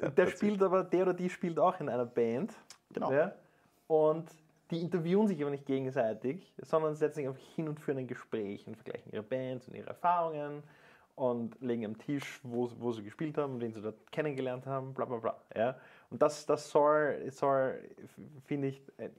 [0.00, 2.52] Der spielt aber, der oder die spielt auch in einer Band.
[2.92, 3.12] Genau.
[3.12, 3.32] Ja?
[3.86, 4.28] Und
[4.70, 8.66] die interviewen sich aber nicht gegenseitig, sondern setzen sich einfach hin und führen ein Gespräch
[8.66, 10.62] und vergleichen ihre Bands und ihre Erfahrungen
[11.14, 15.04] und legen am Tisch, wo, wo sie gespielt haben, wen sie dort kennengelernt haben, bla
[15.04, 15.36] bla bla.
[15.54, 15.76] Ja?
[16.10, 17.78] Und das, das soll, soll
[18.44, 19.10] finde ich, äh,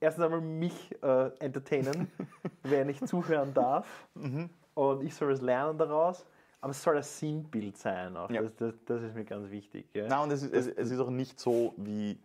[0.00, 2.10] erstens einmal mich äh, entertainen,
[2.62, 4.08] wenn ich zuhören darf.
[4.14, 4.50] Mhm.
[4.74, 6.26] Und ich soll was lernen daraus.
[6.60, 8.30] Aber es soll ein Sinnbild sein auch.
[8.30, 8.42] Ja.
[8.42, 9.86] Das, das, das ist mir ganz wichtig.
[9.94, 10.08] Ja?
[10.08, 12.18] Nein, und es ist, es, es ist auch nicht so wie,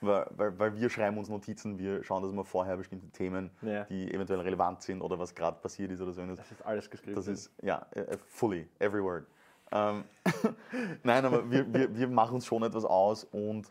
[0.00, 3.84] weil, weil, weil wir schreiben uns Notizen, wir schauen, dass wir vorher bestimmte Themen, Ja.
[3.84, 6.24] die eventuell relevant sind oder was gerade passiert ist oder so.
[6.26, 7.14] Das ist alles geschrieben.
[7.16, 9.24] Das ist, ja, äh, fully, every word.
[9.72, 10.04] Ähm,
[11.02, 13.70] Nein, aber wir, wir, wir machen uns schon etwas aus und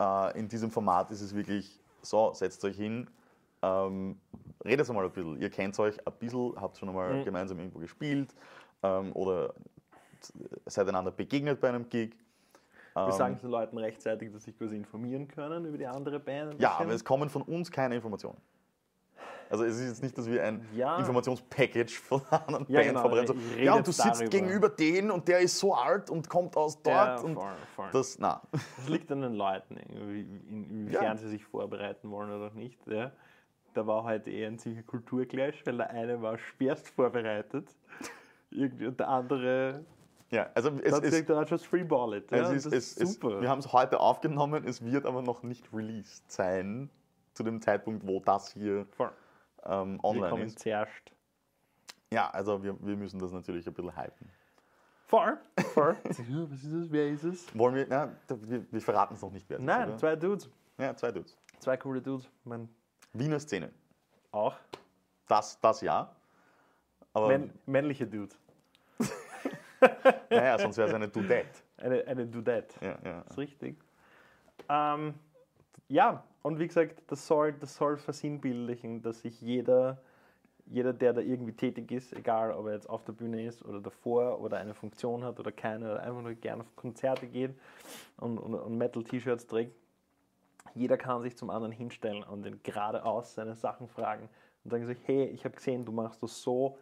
[0.00, 3.08] äh, in diesem Format ist es wirklich so, setzt euch hin,
[3.62, 4.18] ähm,
[4.64, 5.40] redet einmal ein bisschen.
[5.40, 7.24] Ihr kennt euch ein bisschen, habt schon einmal Mhm.
[7.24, 8.34] gemeinsam irgendwo gespielt
[8.82, 9.54] ähm, oder
[10.66, 12.14] seid einander begegnet bei einem Gig.
[12.94, 16.20] Wir Ähm, sagen den Leuten rechtzeitig, dass sie sich quasi informieren können über die andere
[16.20, 16.60] Band.
[16.60, 18.38] Ja, aber es kommen von uns keine Informationen.
[19.48, 20.98] Also es ist jetzt nicht, dass wir ein Ja.
[20.98, 24.30] Informationspackage von einer anderen Ja, Band genau, rede ja, und du sitzt darüber.
[24.30, 26.96] gegenüber den und der ist so alt und kommt aus dort.
[26.96, 27.88] ja, und voll, voll.
[27.92, 28.40] das, na.
[28.50, 31.16] Das liegt an den Leuten, inwiefern Ja.
[31.16, 32.86] sie sich vorbereiten wollen oder nicht.
[32.86, 33.12] Ja.
[33.74, 37.74] Da war heute eher ein ziemlicher Kulturclash, weil der eine war schwerst vorbereitet
[38.52, 39.84] irgendwie, und der andere
[40.30, 42.30] Ja, also es, es, sich dann just freeballet.
[42.30, 43.40] Ja, es ist, das es, ist es, super.
[43.40, 46.90] wir haben es heute aufgenommen, es wird aber noch nicht released sein
[47.34, 48.86] zu dem Zeitpunkt, wo das hier
[49.64, 50.58] ähm, Wir online kommen ist.
[50.58, 51.12] zuerst.
[52.12, 54.30] Ja, also wir, wir müssen das natürlich ein bisschen hypen.
[55.06, 55.38] Voll,
[55.74, 55.96] voll.
[56.04, 56.90] Ja, Was ist das?
[56.92, 57.58] Wer ist es?
[57.58, 59.66] Wollen wir, na, wir, wir verraten es noch nicht, wer es ist.
[59.66, 59.96] Nein, oder?
[59.98, 60.50] zwei Dudes.
[60.78, 61.36] Ja, zwei Dudes.
[61.58, 62.28] Zwei coole Dudes.
[62.44, 62.68] Man
[63.12, 63.70] Wiener Szene.
[64.30, 64.56] auch.
[65.28, 66.14] Das, das ja.
[67.12, 68.38] Aber Männ, männliche Dudes.
[70.30, 71.60] naja, sonst wäre es eine Dudette.
[71.76, 72.74] Eine, eine Dudette.
[72.80, 73.22] Ja, ja.
[73.22, 73.76] Das ist richtig.
[74.68, 75.14] Ähm,
[75.88, 80.00] ja, und wie gesagt, das soll, das soll versinnbildlichen, dass sich jeder,
[80.66, 83.80] jeder, der da irgendwie tätig ist, egal ob er jetzt auf der Bühne ist oder
[83.80, 87.54] davor oder eine Funktion hat oder keine, oder einfach nur gerne auf Konzerte geht
[88.16, 89.76] und, und, und Metal-T-Shirts trägt,
[90.74, 94.28] jeder kann sich zum anderen hinstellen und den geradeaus seine Sachen fragen
[94.64, 96.78] und sagen sich, hey, ich habe gesehen, du machst das so,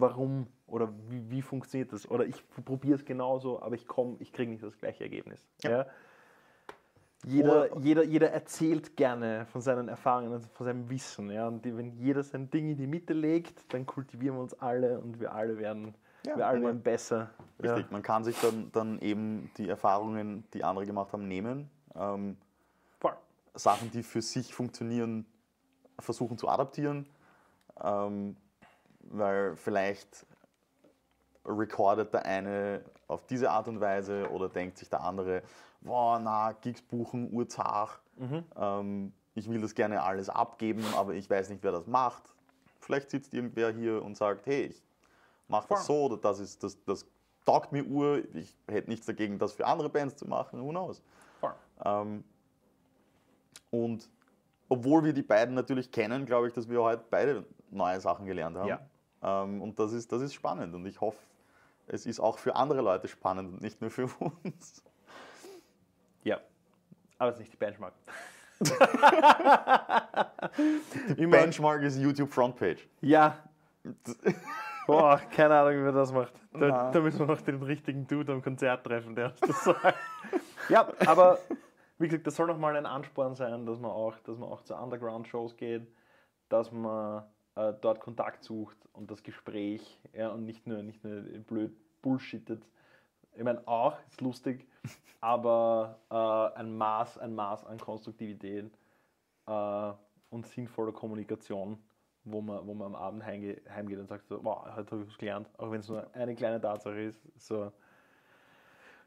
[0.00, 2.08] warum oder wie, wie funktioniert das?
[2.10, 5.46] Oder ich probiere es genauso, aber ich komme, ich kriege nicht das gleiche Ergebnis.
[5.62, 5.70] Ja.
[5.70, 5.86] Ja.
[7.26, 11.30] Jeder, Oder- jeder, jeder erzählt gerne von seinen Erfahrungen und von seinem Wissen.
[11.30, 11.48] Ja?
[11.48, 14.98] Und die, wenn jeder sein Ding in die Mitte legt, dann kultivieren wir uns alle
[14.98, 17.28] und wir alle werden, Ja, wir alle werden besser.
[17.62, 21.68] Richtig, man kann sich dann, dann eben die Erfahrungen, die andere gemacht haben, nehmen.
[21.94, 22.38] Ähm,
[22.98, 23.12] Voll.
[23.54, 25.26] Sachen, die für sich funktionieren,
[25.98, 27.04] versuchen zu adaptieren.
[27.82, 28.36] Ähm,
[29.10, 30.26] weil vielleicht
[31.44, 35.42] recordet der eine auf diese Art und Weise oder denkt sich der andere,
[35.80, 38.00] boah, na, Gigs buchen, urzach.
[38.16, 38.44] Mhm.
[38.56, 42.22] Ähm, ich will das gerne alles abgeben, aber ich weiß nicht, wer das macht.
[42.80, 44.82] Vielleicht sitzt irgendwer hier und sagt, hey, ich
[45.48, 47.06] mache das so oder das ist das, das
[47.44, 51.02] taugt mir Uhr, ich hätte nichts dagegen, das für andere Bands zu machen, who knows.
[51.84, 52.24] Ähm,
[53.70, 54.08] und
[54.68, 58.56] obwohl wir die beiden natürlich kennen, glaube ich, dass wir heute beide neue Sachen gelernt
[58.56, 58.68] haben.
[58.68, 58.80] Ja.
[59.22, 61.18] Ähm, und das ist, das ist spannend und ich hoffe,
[61.86, 64.04] es ist auch für andere Leute spannend und nicht nur für
[64.44, 64.82] uns.
[66.22, 66.40] Ja.
[67.18, 67.94] Aber es ist nicht die Benchmark.
[71.16, 72.86] Die Benchmark ist YouTube Frontpage.
[73.00, 73.38] Ja.
[74.86, 76.32] Boah, keine Ahnung, wie man das macht.
[76.52, 79.96] Da, da müssen wir noch den richtigen Dude am Konzert treffen, der uns das sagt.
[80.68, 81.38] ja, aber
[81.98, 84.62] wie gesagt, das soll noch mal ein Ansporn sein, dass man auch, dass man auch
[84.62, 85.86] zu Underground-Shows geht,
[86.48, 87.24] dass man
[87.56, 92.66] äh, dort Kontakt sucht und das Gespräch ja, und nicht nur, nicht nur blöd bullshittet.
[93.34, 94.66] Ich meine, auch, ist lustig,
[95.20, 98.70] aber äh, ein, Maß, ein Maß an Konstruktivität
[99.46, 99.92] äh,
[100.30, 101.78] und sinnvoller Kommunikation,
[102.24, 105.08] wo man, wo man am Abend heimge heimgeht und sagt, so, wow, heute habe ich
[105.08, 107.20] was gelernt, auch wenn es nur eine kleine Tatsache ist.
[107.36, 107.72] So,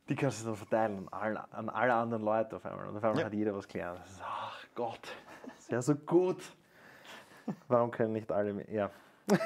[0.10, 2.88] die kannst du dann verteilen an alle, an alle anderen Leute auf einmal.
[2.88, 3.26] Und auf einmal Ja.
[3.26, 4.02] hat jeder was gelernt.
[4.22, 5.00] Ach Gott,
[5.48, 6.42] das ist ja so gut.
[7.68, 8.70] Warum können nicht alle mehr?
[8.72, 8.90] Ja.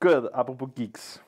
[0.00, 1.20] Gut, apropos Gigs.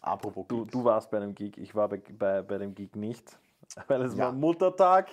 [0.00, 0.72] Apropos Du, Gigs.
[0.72, 3.36] du warst bei einem Gig, ich war bei, bei, bei dem Gig nicht,
[3.88, 4.26] weil es Ja.
[4.26, 5.08] war Muttertag.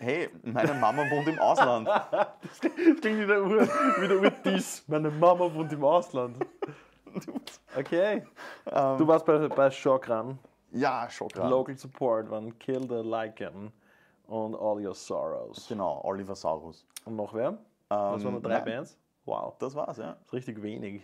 [0.00, 1.88] Hey, meine Mama wohnt im Ausland.
[2.40, 2.60] Das
[3.00, 3.62] klingt wieder ur,
[4.00, 4.84] wieder urdies.
[4.86, 6.36] Meine Mama wohnt im Ausland.
[7.76, 8.22] Okay.
[8.66, 10.38] Ähm, Du warst bei, bei Shokran.
[10.70, 11.48] ja, gerade.
[11.48, 13.72] Local Support waren Kill the Lycan
[14.28, 15.66] und All Your Sorrows.
[15.68, 16.86] Genau, Oliver Saurus.
[17.04, 17.58] Und noch wer?
[17.88, 18.64] Das waren nur drei nein.
[18.64, 18.98] Bands?
[19.24, 19.56] Wow.
[19.58, 20.12] Das war's, ja.
[20.14, 21.02] Das ist richtig wenig.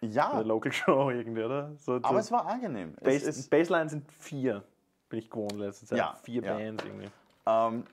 [0.00, 1.74] Ja, Eine Local Show irgendwie, oder?
[1.76, 2.94] So, aber so es war angenehm.
[3.00, 4.62] Es, Bass, es, Baseline sind vier.
[5.08, 5.98] Bin ich gewohnt letzte Zeit.
[5.98, 6.54] Ja, Vier ja.
[6.54, 7.08] Bands irgendwie.
[7.46, 7.84] ähm,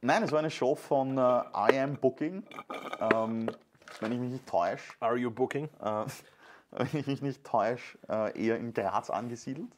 [0.00, 2.44] nein, es war eine Show von äh, I Am Booking.
[3.00, 3.50] Ähm,
[4.00, 5.68] wenn ich mich nicht täusche, Are you booking?
[5.80, 6.04] äh,
[6.70, 9.72] wenn ich mich nicht täusche, äh, eher in Graz angesiedelt.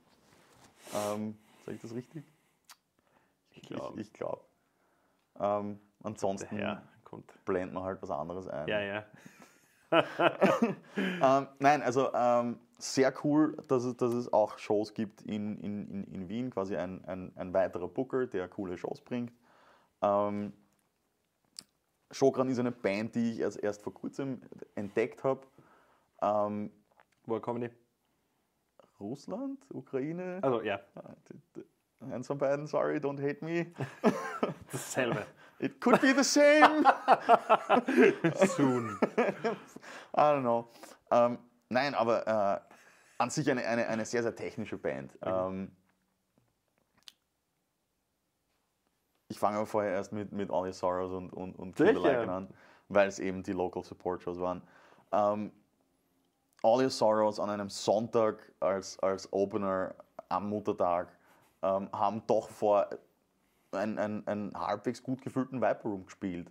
[0.95, 2.25] Ähm, Sag ich das richtig?
[3.51, 4.01] Ich glaube.
[4.01, 4.43] Ich, ich glaube.
[5.41, 6.59] Ähm, ansonsten
[7.13, 7.45] kommt.
[7.45, 8.67] blenden wir halt was anderes ein.
[8.69, 9.05] Ja, ja.
[10.97, 16.05] Ähm, nein, also ähm, sehr cool, dass es, dass es auch Shows gibt in, in,
[16.05, 19.33] in, Wien, quasi ein, ein, ein weiterer Booker, der coole Shows bringt.
[20.01, 20.53] Ähm,
[22.11, 24.41] Shokran ist eine Band, die ich erst, erst vor kurzem
[24.75, 25.43] entdeckt habe.
[26.23, 26.71] Ähm,
[27.27, 27.71] Woher kommen die?
[28.99, 30.81] Russland, Ukraine, Also, ja,
[32.11, 33.67] eins von beiden, sorry, don't hate me.
[34.73, 35.27] dasselbe.
[35.63, 36.85] It could be the same.
[38.57, 38.99] Soon.
[40.13, 40.67] I don't know.
[41.13, 42.61] Ähm, nein, aber äh,
[43.19, 45.17] an sich eine, eine, eine sehr, sehr technische Band.
[45.23, 45.71] Ähm,
[49.29, 52.09] ich fange aber vorher erst mit, mit All Your Sorrows und, und, und Kill the
[52.09, 52.53] an,
[52.89, 54.63] weil es eben die Local Support Shows waren.
[55.13, 55.53] Ähm,
[56.65, 59.95] All Your Sorrows an einem Sonntag als, als Opener
[60.29, 61.17] am Muttertag
[61.63, 62.89] ähm, haben doch vor
[63.73, 66.49] einen, einen, einen halbwegs gut gefüllten Viper Room gespielt.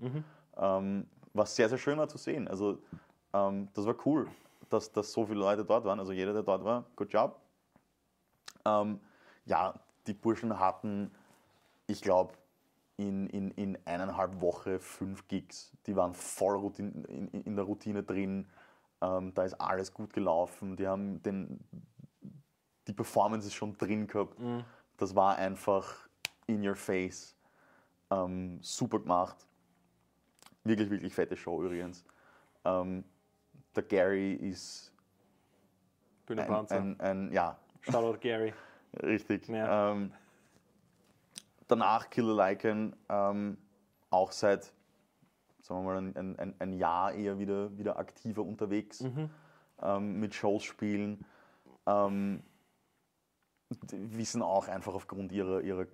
[0.57, 2.47] Ähm, was sehr, sehr schön war zu sehen.
[2.47, 2.79] Also
[3.33, 4.27] ähm, das war cool,
[4.69, 5.99] dass, dass so viele Leute dort waren.
[5.99, 7.39] Also jeder, der dort war, good job.
[8.65, 8.99] Ähm,
[9.45, 9.73] ja,
[10.07, 11.11] die Burschen hatten,
[11.87, 12.33] ich glaube,
[12.97, 15.71] in, in, in eineinhalb Woche fünf Gigs.
[15.87, 18.47] Die waren voll Routine, in, in der Routine drin.
[19.01, 20.75] Ähm, da ist alles gut gelaufen.
[20.75, 21.59] Die haben den,
[22.87, 24.37] die Performances schon drin gehabt.
[24.97, 25.95] Das war einfach
[26.55, 27.35] in your face.
[28.09, 29.47] Ähm, super gemacht.
[30.63, 32.03] Wirklich, wirklich fette Show übrigens.
[32.65, 33.03] Ähm,
[33.75, 36.75] der Gary ist ein, Bühnenpanzer.
[36.75, 38.53] ein, ein ja, Shoutout Gary.
[39.03, 39.47] richtig.
[39.47, 39.91] Ja.
[39.91, 40.13] Ähm,
[41.67, 43.57] danach Killer Lycan ähm,
[44.09, 44.73] auch seit,
[45.61, 49.03] sagen wir mal, ein, ein, ein Jahr eher wieder, wieder aktiver unterwegs
[49.81, 51.25] ähm, mit Shows spielen.
[51.87, 52.43] Ähm,
[53.91, 55.87] wissen auch einfach aufgrund ihrer, ihrer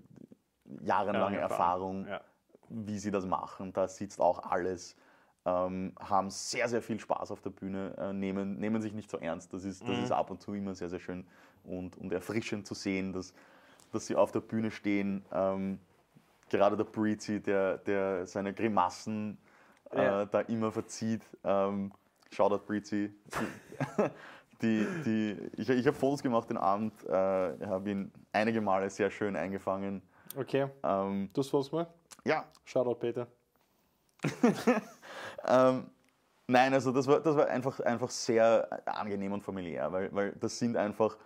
[0.82, 2.21] jahrelangen Ja, Erfahrung, Ja.
[2.69, 3.73] wie sie das machen.
[3.73, 4.95] Da sitzt auch alles.
[5.45, 9.17] Ähm, haben sehr, sehr viel Spaß auf der Bühne, äh, nehmen, nehmen sich nicht so
[9.17, 9.53] ernst.
[9.53, 11.25] Das ist, das ist ab und zu immer sehr, sehr schön
[11.63, 13.34] und, und erfrischend zu sehen, dass,
[13.93, 15.23] dass sie auf der Bühne stehen.
[15.32, 15.80] Ähm,
[16.49, 19.38] gerade der Breezy, der, der seine Grimassen
[19.91, 20.25] äh, Ja.
[20.25, 21.21] da immer verzieht.
[21.45, 21.93] Ähm,
[22.30, 23.13] Shoutout Breezy.
[24.62, 29.10] Die, die, ich ich habe Fotos gemacht den Abend, äh, habe ihn einige Male sehr
[29.12, 30.01] schön eingefangen.
[30.38, 31.88] Okay, Ähm, du hast mal.
[32.23, 33.28] ja, Shoutout Peter.
[35.45, 35.89] Ähm,
[36.47, 40.60] nein, also das war, das war einfach, einfach sehr angenehm und familiär, weil, weil das
[40.60, 41.17] sind einfach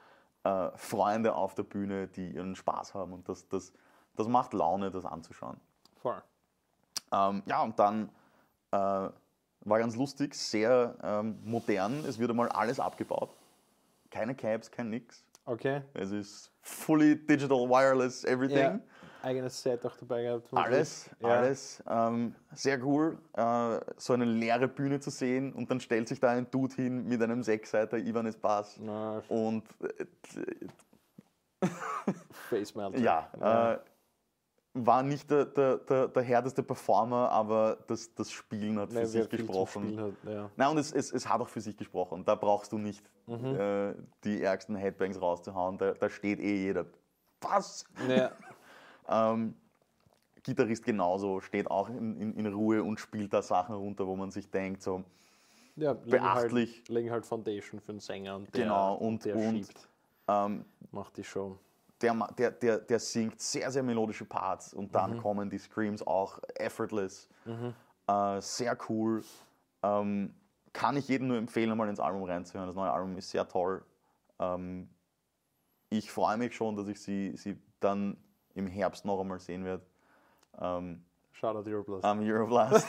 [0.43, 3.73] äh, Freunde auf der Bühne, die ihren Spaß haben und das, das,
[4.15, 5.59] das macht Laune, das anzuschauen.
[6.01, 6.21] Voll.
[7.11, 8.09] Ähm, ja, und dann
[8.71, 13.35] äh, war ganz lustig, sehr ähm, modern, es wird einmal alles abgebaut.
[14.09, 15.23] Keine Cabs, kein nix.
[15.45, 15.81] Okay.
[15.93, 18.57] Es ist fully digital, wireless, everything.
[18.57, 18.79] Ja.
[19.23, 20.47] Eigenes Set auch dabei gehabt.
[20.53, 21.27] Alles, Ja.
[21.29, 21.83] alles.
[21.87, 26.29] Ähm, sehr cool, äh, so eine leere Bühne zu sehen und dann stellt sich da
[26.31, 30.05] ein Dude hin mit einem Sechsseiter Ivanes Bass Na, und äh,
[32.49, 32.97] Face Melter.
[32.99, 33.79] ja, Äh,
[34.73, 39.03] war nicht der, der, der, der härteste Performer, aber das, das Spielen hat für Nein,
[39.03, 39.99] wer sich gesprochen.
[39.99, 40.49] Hat, ja.
[40.55, 42.23] Nein, und es, es, es hat auch für sich gesprochen.
[42.25, 43.55] Da brauchst du nicht Mhm.
[43.59, 45.77] äh, die ärgsten Headbangs rauszuhauen.
[45.77, 46.85] Da, da steht eh jeder.
[47.41, 47.85] Was?
[48.09, 48.31] Ja.
[49.07, 49.55] Ähm,
[50.43, 54.31] Gitarrist genauso, steht auch in, in, in Ruhe und spielt da Sachen runter, wo man
[54.31, 55.03] sich denkt, so,
[55.75, 56.77] ja legen Beachtlich.
[56.77, 59.87] Halt, legen halt Foundation für den Sänger und der, Genau, und- der und- schiebt,
[60.27, 61.57] ähm, macht die Show.
[62.01, 66.39] der, der, der, der singt sehr, sehr melodische Parts und dann kommen die Screams auch
[66.55, 67.29] effortless.
[68.07, 69.23] Äh, sehr cool.
[69.83, 70.33] Ähm,
[70.73, 72.67] kann ich jedem nur empfehlen, mal ins Album reinzuhören.
[72.67, 73.83] Das neue Album ist sehr toll.
[74.39, 74.89] Ähm,
[75.89, 78.17] ich freue mich schon, dass ich sie, sie dann
[78.55, 79.83] im Herbst noch einmal sehen werde.
[80.59, 82.05] Ähm, Shout out Euroblast.
[82.05, 82.87] am Euroblast.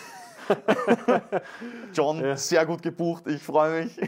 [1.95, 4.01] John, sehr gut gebucht, ich freue mich.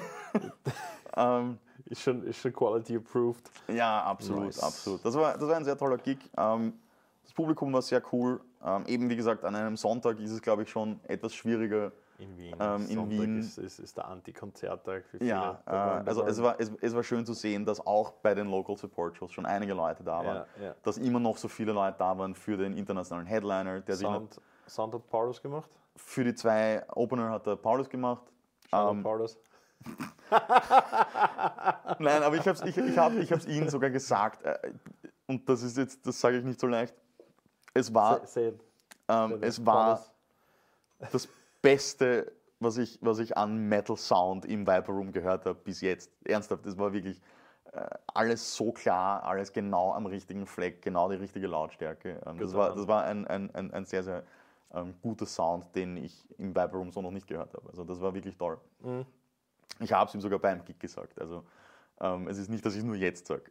[1.17, 3.51] ähm, ist, schon, ist schon Quality approved.
[3.69, 4.61] ja, absolut, Nice.
[4.63, 5.05] absolut.
[5.05, 6.19] Das war, das war ein sehr toller Gig.
[6.37, 6.75] Ähm,
[7.23, 8.41] das Publikum war sehr cool.
[8.65, 11.93] Ähm, eben wie gesagt, an einem Sonntag ist es, glaube ich, schon etwas schwieriger.
[12.25, 12.57] In Wien.
[12.59, 13.41] Ähm, in Wien.
[13.41, 15.31] Ist, ist, ist der Anti-Konzerttag für viele.
[15.31, 15.71] Ja, äh,
[16.09, 19.17] also es war, es, es war schön zu sehen, dass auch bei den Local Support
[19.17, 20.47] Shows schon einige Leute da waren.
[20.59, 20.75] Ja, ja.
[20.83, 23.81] Dass immer noch so viele Leute da waren für den internationalen Headliner.
[23.81, 25.71] Der Sound, Sound hat Paulus gemacht.
[25.97, 28.23] für die zwei Opener hat der Paulus gemacht.
[28.71, 29.39] Shout Ähm, Paulus.
[31.99, 34.43] Nein, aber ich habe es ich, ich hab, ich Ihnen sogar gesagt.
[34.43, 34.73] äh,
[35.27, 36.95] Und das ist jetzt, das sage ich nicht so leicht.
[37.75, 38.23] Es war,
[39.09, 40.01] ähm, es war
[41.13, 41.29] das
[41.65, 46.11] Beste, was ich, was ich an Metal Sound im Viper Room gehört habe bis jetzt.
[46.23, 47.23] Ernsthaft, das war wirklich
[47.73, 52.21] äh, alles so klar, alles genau am richtigen Fleck, genau die richtige Lautstärke.
[52.27, 54.25] Ähm, das, war, das war ein, ein, ein, ein sehr, sehr
[54.75, 57.67] ähm, guter Sound, den ich im Viper Room so noch nicht gehört habe.
[57.71, 58.61] Also das war wirklich toll.
[58.81, 59.07] Mhm.
[59.81, 61.19] Ich habe es ihm sogar beim Gig gesagt.
[61.19, 61.45] Also
[61.99, 63.45] ähm, es ist nicht, dass ich es nur jetzt sage.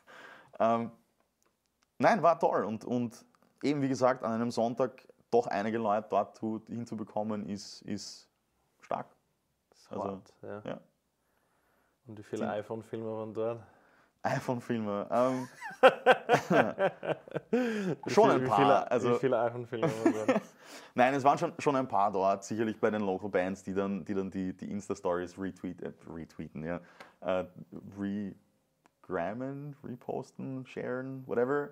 [0.58, 0.90] ähm,
[1.98, 2.64] nein, war toll.
[2.64, 3.24] Und, und
[3.62, 8.28] eben wie gesagt, an einem Sonntag doch einige Leute dort zu, hinzubekommen, ist, ist
[8.80, 9.06] stark.
[9.90, 10.62] Also, Hart, ja.
[10.64, 10.80] ja.
[12.06, 13.60] Und wie viele iPhone-Filme waren dort?
[14.22, 15.06] iPhone-Filme.
[15.10, 15.48] Ähm,
[17.50, 18.56] Wie schon viel- ein wie paar.
[18.56, 20.40] Viele, also, wie viele iPhone-Filme waren dort?
[20.94, 24.04] Nein, es waren schon, schon ein paar dort, sicherlich bei den Local Bands, die dann
[24.04, 26.80] die, dann die, die Insta-Stories retweet, äh, retweeten, ja.
[27.20, 27.44] Äh,
[27.98, 31.70] regrammen, reposten, sharen, whatever.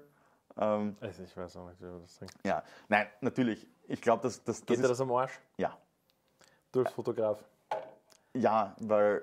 [0.59, 2.33] Ähm, Also ich weiß auch nicht, wie man das sagt.
[2.45, 3.67] ja, nein, natürlich.
[3.89, 5.39] Ich glaube, dass das, das Geht dir ist, das am Arsch?
[5.59, 5.77] ja,
[6.73, 7.45] Du als Fotograf.
[8.35, 9.23] ja, weil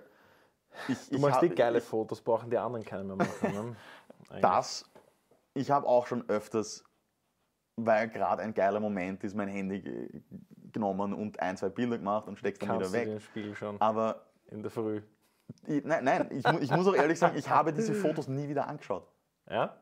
[0.88, 3.52] ich, Du ich machst die geile ich, Fotos, brauchen die anderen keine mehr machen.
[3.52, 3.76] Ne?
[4.42, 4.86] Das,
[5.56, 6.84] ich habe auch schon öfters,
[7.78, 10.22] weil gerade ein geiler Moment ist, mein Handy ge-
[10.72, 13.14] genommen und ein, zwei Bilder gemacht und steckst dann kannst wieder du weg.
[13.16, 15.02] im Spiegel schon Aber in der Früh.
[15.66, 18.68] ich, nein, nein ich, ich muss auch ehrlich sagen, ich habe diese Fotos nie wieder
[18.68, 19.08] angeschaut.
[19.50, 19.76] Ja?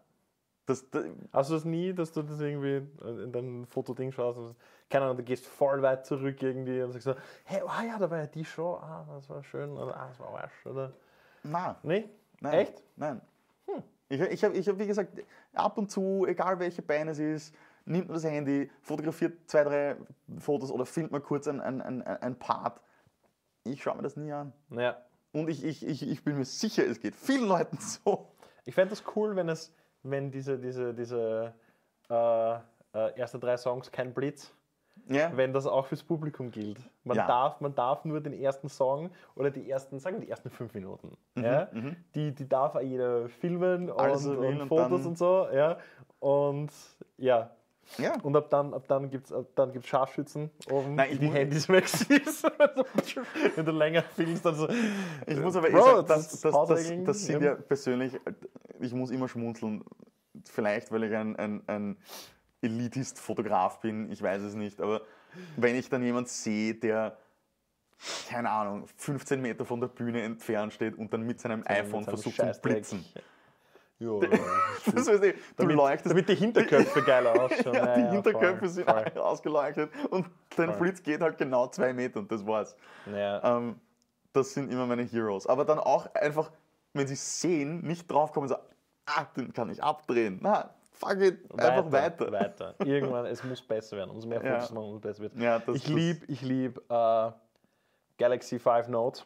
[0.67, 2.85] Das, das, Hast du das nie, dass du das irgendwie
[3.23, 4.37] in dein Fotoding schaust?
[4.37, 4.55] Und,
[4.89, 8.11] keine Ahnung, du gehst voll weit zurück irgendwie und sagst so, hey, oh ja, da
[8.11, 10.93] war ja die Show, ah, das war schön, oder ah, das war Arsch, oder?
[11.43, 12.09] na, Nee?
[12.41, 12.53] nein.
[12.53, 12.83] Echt?
[12.95, 13.21] Nein.
[14.09, 15.21] Ich, ich habe, ich hab, wie gesagt,
[15.53, 17.53] ab und zu, egal welche Band es ist,
[17.85, 19.97] nimmt man das Handy, fotografiert zwei, drei
[20.39, 22.81] Fotos oder filmt mal kurz ein, ein, ein, ein Part.
[23.65, 24.53] Ich schaue mir das nie an.
[24.69, 24.97] Naja,
[25.33, 28.31] Und ich, ich, ich, ich bin mir sicher, es geht vielen Leuten so.
[28.65, 29.73] ich fände das cool, wenn es,
[30.09, 31.53] wenn diese, diese, diese
[32.09, 32.53] äh,
[32.93, 34.53] äh, erste drei Songs kein Blitz,
[35.07, 35.31] Ja?
[35.35, 36.79] wenn das auch fürs Publikum gilt.
[37.03, 37.27] Man, Ja.
[37.27, 40.73] darf, man darf nur den ersten Song oder die ersten, sagen wir die ersten fünf
[40.73, 41.67] Minuten, ja?
[42.15, 45.47] die, die darf jeder filmen und, und und Fotos dann- und so.
[45.53, 45.77] Ja?
[46.19, 46.71] Und
[47.17, 47.51] ja,
[47.97, 48.19] ja.
[48.21, 51.69] und ab dann, ab dann gibt es dann gibt's Scharfschützen oben, Nein, ich die Handys
[51.69, 52.43] weg siehst.
[53.55, 54.67] wenn du länger filmst, dann so.
[55.25, 56.67] Ich muss aber eh Bro, sagen, das das, das,
[57.05, 57.51] das, sind ja.
[57.51, 58.13] ja persönlich,
[58.79, 59.83] ich muss immer schmunzeln.
[60.45, 61.97] Vielleicht, weil ich ein, ein, ein
[62.61, 65.01] Elitist-Fotograf bin, ich weiß es nicht, aber
[65.55, 67.17] wenn ich dann jemand sehe, der,
[68.29, 72.09] keine Ahnung, 15 Meter von der Bühne entfernt steht und dann mit seinem iPhone mit
[72.09, 73.05] versucht zu blitzen.
[73.99, 74.19] Jo,
[74.85, 77.73] Das heißt, du damit, leuchtest, damit die Hinterköpfe geiler ausschauen.
[77.73, 79.11] ja, die Ja, ja, Hinterköpfe voll, sind voll.
[79.21, 80.77] ausgeleuchtet und dein Voll.
[80.79, 82.75] Blitz geht halt genau zwei Meter und das war's.
[83.11, 83.57] Ja.
[83.57, 83.79] Ähm,
[84.33, 85.47] das sind immer meine Heroes.
[85.47, 86.51] Aber dann auch einfach,
[86.93, 88.55] wenn sie sehen, nicht draufkommen, so,
[89.07, 90.37] ah, den kann ich abdrehen.
[90.43, 92.31] Na, fuck it, einfach weiter.
[92.31, 92.75] weiter.
[92.85, 94.11] Irgendwann, es muss besser werden.
[94.11, 94.59] Umso mehr Ja.
[94.59, 95.35] Fotos machen, umso besser wird.
[95.37, 97.31] Ja, das- ich liebe ich lieb, äh,
[98.19, 99.23] Galaxy 5 Note.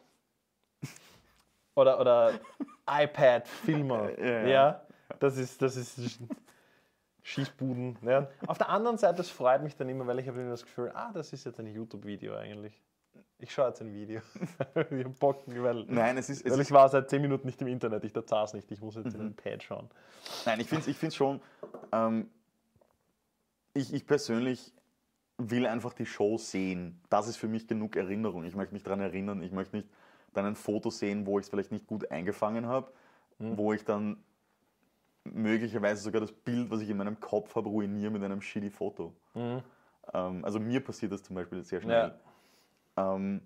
[1.74, 2.32] Oder, oder
[2.88, 4.18] iPad-Filmer.
[4.18, 4.82] Ja, ja,
[5.18, 5.98] das ist, das ist
[7.22, 7.98] Schießbuden.
[8.02, 8.28] Ja.
[8.46, 10.90] Auf der anderen Seite, das freut mich dann immer, weil ich habe immer das Gefühl,
[10.94, 12.80] ah, das ist jetzt ein YouTube-Video eigentlich.
[13.38, 14.20] Ich schaue jetzt ein Video.
[14.90, 17.60] ich hab Bock, weil, Nein, es ist, es weil ich war seit 10 Minuten nicht
[17.60, 19.26] im Internet, ich es nicht, ich muss jetzt in Mhm.
[19.28, 19.90] ein Pad schauen.
[20.46, 21.40] Nein, ich finde es ich find's schon.
[21.92, 22.30] Ähm,
[23.74, 24.72] ich, ich persönlich
[25.38, 27.00] will einfach die Show sehen.
[27.08, 28.44] Das ist für mich genug Erinnerung.
[28.44, 29.42] Ich möchte mich daran erinnern.
[29.42, 29.88] Ich möchte nicht
[30.32, 32.92] dann ein Foto sehen, wo ich es vielleicht nicht gut eingefangen habe,
[33.56, 34.22] wo ich dann
[35.24, 39.12] möglicherweise sogar das Bild, was ich in meinem Kopf habe, ruiniere mit einem shitty Foto.
[40.12, 42.14] Ähm, also mir passiert das zum Beispiel sehr schnell.
[42.96, 43.40] Ähm,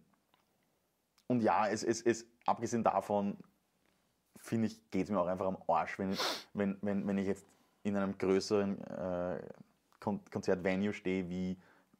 [1.26, 3.36] und ja, es, es, es, abgesehen davon,
[4.38, 6.16] finde ich, geht es mir auch einfach am Arsch, wenn,
[6.54, 7.46] wenn, wenn, wenn ich jetzt
[7.82, 9.40] in einem größeren äh,
[10.00, 11.56] Kon Konzertvenue stehe wie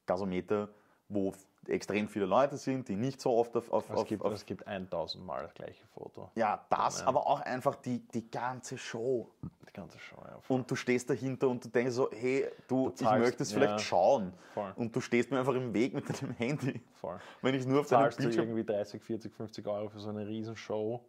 [0.07, 0.69] Gasometer,
[1.09, 1.33] wo
[1.69, 4.45] extrem viele Leute sind, die nicht so oft auf, auf, Es auf, gibt, auf es
[4.47, 6.31] gibt 1000 Mal das gleiche Foto.
[6.35, 7.07] ja, das, Ja.
[7.09, 9.29] aber auch einfach die, die ganze Show.
[9.69, 10.39] Die ganze Show, ja.
[10.49, 13.73] Und du stehst dahinter und du denkst so, hey, du, ich zahlst- möchte es vielleicht
[13.73, 13.79] ja.
[13.79, 14.33] schauen.
[14.55, 14.73] Voll.
[14.77, 16.81] Und du stehst mir einfach im Weg mit deinem Handy.
[17.01, 17.19] Voll.
[17.43, 18.45] Wenn ich nur auf deinem Zahlst du Bildschirm...
[18.49, 21.05] irgendwie 30, 40, 50 Euro für so eine Riesenshow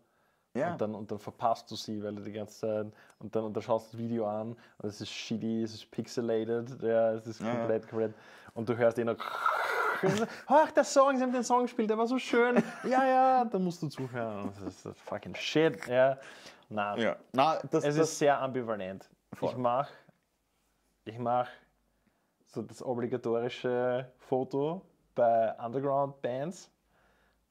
[0.54, 0.72] Ja.
[0.74, 2.88] und, dann, und dann verpasst du sie, weil du die ganze Zeit
[3.20, 4.50] und dann, und dann schaust du das Video an
[4.80, 8.14] und es ist shitty, es ist pixelated, ja, es ist komplett, komplett
[8.54, 9.18] und du hörst eh noch
[10.48, 12.62] Ach, der Song, sie haben den Song gespielt, der war so schön.
[12.84, 14.52] Ja, ja, dann musst du zuhören.
[14.54, 16.18] Das ist das fucking shit, ja.
[16.70, 17.16] Na, ja.
[17.32, 19.10] Na, das, es das, ist sehr ambivalent.
[19.34, 19.50] Voll.
[19.50, 19.90] Ich mache
[21.08, 21.48] ich mach
[22.46, 24.82] so das obligatorische Foto
[25.16, 26.72] bei Underground-Bands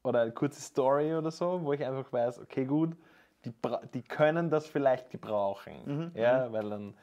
[0.02, 2.96] oder eine kurze Story oder so, wo ich einfach weiß, okay, gut,
[3.44, 3.52] die,
[3.94, 5.74] die können das vielleicht gebrauchen.
[5.84, 6.94] Mhm, ja, weil dann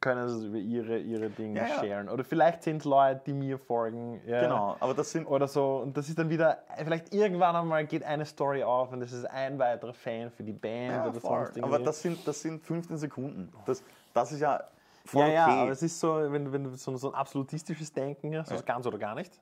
[0.00, 1.74] können sie es über ihre, ihre Dinge Ja, ja.
[1.84, 2.08] sharen.
[2.08, 4.20] Oder vielleicht sind Leute, die mir folgen.
[4.26, 5.26] Ja, Genau, aber das sind...
[5.26, 5.78] Oder so.
[5.78, 9.24] Und das ist dann wieder, vielleicht irgendwann einmal geht eine Story auf und das ist
[9.26, 11.46] ein weiterer Fan für die Band Ja, oder voll.
[11.46, 13.52] sonst aber das sind, das sind 15 Sekunden.
[13.66, 13.82] Das,
[14.14, 14.62] das ist ja
[15.04, 15.60] voll Ja, ja, okay.
[15.60, 18.64] aber es ist so, wenn, du- wenn du so, so ein absolutistisches Denken hast, also
[18.64, 19.38] ganz oder gar nicht.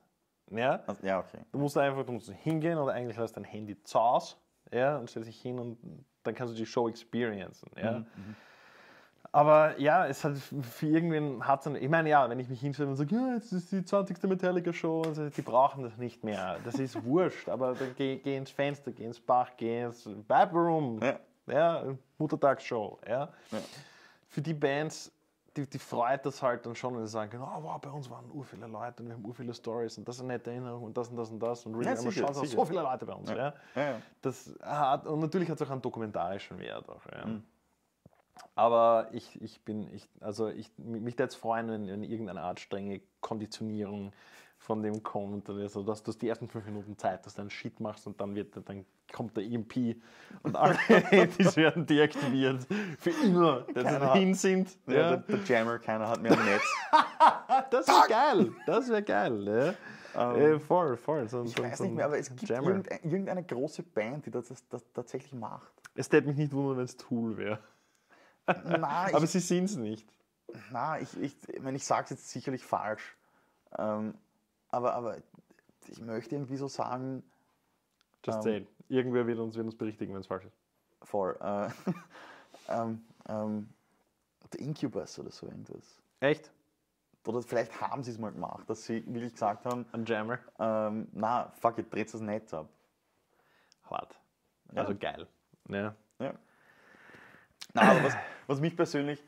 [0.51, 1.37] Ja, Also, ja, okay.
[1.53, 4.35] du musst einfach du musst hingehen oder eigentlich lässt dein Handy zu Hause
[4.69, 5.77] ja, und stellst dich hin und
[6.23, 7.69] dann kannst du die Show experiencen.
[7.77, 7.99] Ja.
[7.99, 8.35] Mhm,
[9.33, 12.89] Aber ja, es hat für irgendwen hat es Ich meine, ja, wenn ich mich hinstelle
[12.89, 14.21] und sage, ja, jetzt ist die 20.
[14.23, 16.57] Metallica-Show, also die brauchen das nicht mehr.
[16.65, 20.51] Das ist wurscht, aber dann geh, geh ins Fenster, geh ins Bach, geh ins Vibe
[20.51, 21.19] Room, Ja.
[21.47, 21.83] ja,
[22.17, 22.99] Muttertagsshow.
[23.07, 23.29] Ja.
[23.51, 23.57] Ja.
[24.27, 25.11] Für die Bands,
[25.55, 28.29] die, die freut das halt dann schon, wenn sie sagen, oh, wow, bei uns waren
[28.31, 30.83] ur viele Leute und wir haben ur viele Stories und das ist eine nette Erinnerung
[30.83, 32.57] und das und das und das und really, Ja, sicher, schauen sicher.
[32.57, 33.29] so viele Leute bei uns.
[33.29, 33.53] Ja.
[33.75, 33.95] Ja.
[34.21, 36.89] Das hat, und natürlich hat es auch einen dokumentarischen Wert.
[36.89, 37.01] Auch.
[37.25, 37.43] Mhm.
[38.55, 43.01] Aber ich, ich bin, ich, also ich, mich es freuen, wenn, wenn irgendeine Art strenge
[43.21, 44.11] Konditionierung
[44.57, 45.49] von dem kommt.
[45.49, 48.35] Also, dass du die ersten fünf Minuten Zeit, dass du einen Shit machst und dann,
[48.35, 49.95] wird, dann kommt der EMP
[50.43, 52.67] und alle Handys werden deaktiviert.
[52.99, 54.77] Für immer, dass sie Keiner- hin sind.
[54.85, 55.17] Ja, Ja.
[55.17, 56.63] Der, der Jammer, keiner hat mehr ein Netz.
[57.69, 58.51] Das wäre geil.
[58.65, 59.75] Das wäre geil.
[60.15, 60.35] Ja.
[60.35, 61.27] äh, voll, voll.
[61.27, 64.67] So, Ich weiß nicht mehr, aber es gibt irgendeine, irgendeine große Band, die das, das,
[64.69, 65.71] das tatsächlich macht.
[65.95, 67.59] Es täte mich nicht wundern, wenn es Tool wäre.
[68.45, 70.07] Aber ich, sie sind es nicht.
[70.71, 73.15] na, ich, ich, ich, meine, ich sage es jetzt sicherlich falsch.
[73.77, 74.15] Ähm,
[74.69, 75.17] aber, aber
[75.87, 77.23] ich möchte irgendwie so sagen,
[78.25, 78.43] Just Ähm.
[78.43, 78.67] say it.
[78.89, 80.57] Irgendwer wird uns, wird uns berichtigen, wenn es falsch ist.
[81.03, 81.69] voll, äh,
[82.69, 83.69] ähm, ähm,
[84.53, 86.01] der Incubus oder so irgendwas.
[86.19, 86.51] Echt?
[87.25, 90.39] Oder vielleicht haben sie es mal gemacht, dass sie wirklich gesagt haben, Ein Jammer?
[90.59, 92.67] ähm, na, fuck it, dreht das Netz ab.
[93.89, 94.19] Hart.
[94.75, 95.27] Also geil.
[95.69, 95.95] Ja.
[97.73, 98.17] Na, aber was,
[98.47, 99.23] was mich persönlich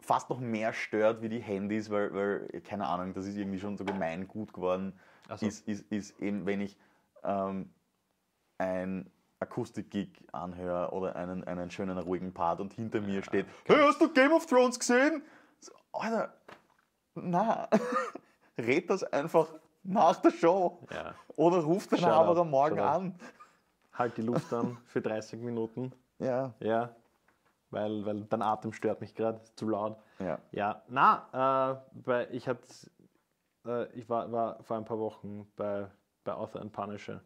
[0.00, 3.76] fast noch mehr stört wie die Handys, weil, weil keine Ahnung, das ist irgendwie schon
[3.76, 4.98] so gemein gut geworden,
[5.36, 5.46] so.
[5.46, 6.78] ist, ist, ist eben, wenn ich
[7.24, 7.70] ähm,
[8.58, 9.10] ein
[9.40, 14.12] Akustik-Gig anhöre oder einen, einen schönen, ruhigen Part und hinter mir steht, hey, hast du
[14.12, 15.22] Game of Thrones gesehen?
[15.60, 16.32] So, Alter,
[17.14, 17.68] na,
[18.58, 19.48] red das einfach
[19.82, 20.86] nach der Show.
[20.92, 21.14] ja.
[21.36, 23.14] Oder ruf den Shut aber up, am Morgen an.
[23.92, 25.92] Halt die Luft an für 30 Minuten.
[26.18, 26.94] Ja, Ja.
[27.70, 29.40] Weil, weil dein Atem stört mich gerade.
[29.56, 29.98] Zu laut.
[30.18, 30.38] ja.
[30.52, 30.82] Ja.
[30.88, 32.62] Na, äh, bei, ich hatte.
[33.66, 35.90] Äh, ich war, war vor ein paar Wochen bei,
[36.24, 37.20] bei Author and Punisher.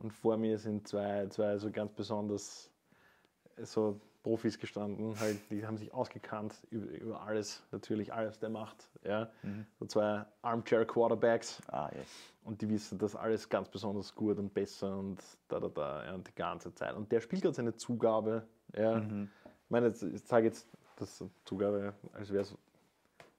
[0.00, 2.70] Und vor mir sind zwei, zwei so ganz besonders
[3.62, 8.90] so Profis gestanden, halt, die haben sich ausgekannt über, über alles, natürlich alles der Macht.
[9.02, 9.30] Ja?
[9.78, 12.06] So zwei Armchair Quarterbacks Ah, yes.
[12.44, 16.14] und die wissen das alles ganz besonders gut und besser und da, da, da, ja,
[16.14, 16.94] und die ganze Zeit.
[16.94, 18.46] Und der spielt gerade seine Zugabe.
[18.76, 19.00] Ja?
[19.68, 20.66] Ich meine, jetzt, ich sage jetzt
[20.96, 22.56] das Zugabe, als wäre es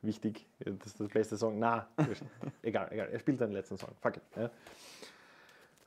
[0.04, 1.58] wichtig, das ist das beste Song.
[1.58, 1.88] Na,
[2.62, 3.90] egal, egal, er spielt seinen letzten Song.
[4.00, 4.24] Fuck it.
[4.36, 4.52] Ja?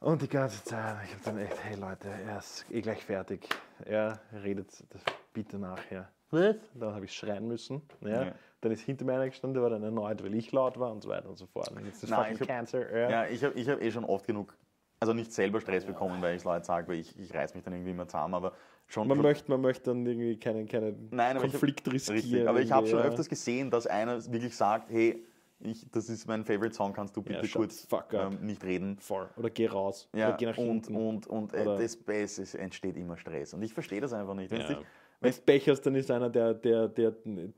[0.00, 3.48] Und die ganze Zeit, ich habe dann echt, hey Leute, er ist eh gleich fertig.
[3.84, 6.10] Er redet das bitte nachher.
[6.32, 6.56] Was?
[6.74, 7.80] Dann habe ich schreien müssen.
[8.00, 8.24] Ja.
[8.24, 8.34] Ja.
[8.62, 11.04] Dann ist hinter mir einer gestanden, der war dann erneut, weil ich laut war und
[11.04, 11.70] so weiter und so fort.
[11.70, 12.92] Und jetzt ist Nein, fucking Cancer.
[12.92, 13.10] Ja.
[13.10, 14.56] Ja, ich habe ich hab eh schon oft genug,
[14.98, 17.62] also nicht selber Stress bekommen, weil ich es Leute sage, weil ich, ich reiß mich
[17.62, 18.54] dann irgendwie immer zusammen, aber
[18.86, 19.08] schon.
[19.08, 22.20] Man, möchte, man möchte dann irgendwie keinen, keinen Nein, ich hab- Konflikt riskieren.
[22.20, 25.24] Richtig, aber ich habe schon irgendwie, öfters gesehen, dass einer wirklich sagt, hey,
[25.60, 28.98] ich, das ist mein Favorite Song, kannst du bitte shut kurz ähm, nicht reden.
[28.98, 29.28] Voll.
[29.36, 30.08] Oder geh raus.
[30.14, 30.96] Ja, oder geh nach und, hinten.
[30.96, 31.96] und, und äh, Oder- das,
[32.38, 33.54] es entsteht immer Stress.
[33.54, 34.50] Und ich verstehe das einfach nicht.
[34.50, 34.58] Ja.
[34.66, 34.78] dich-
[35.22, 37.12] Wenn du Pech hast, dann ist einer, der, der, der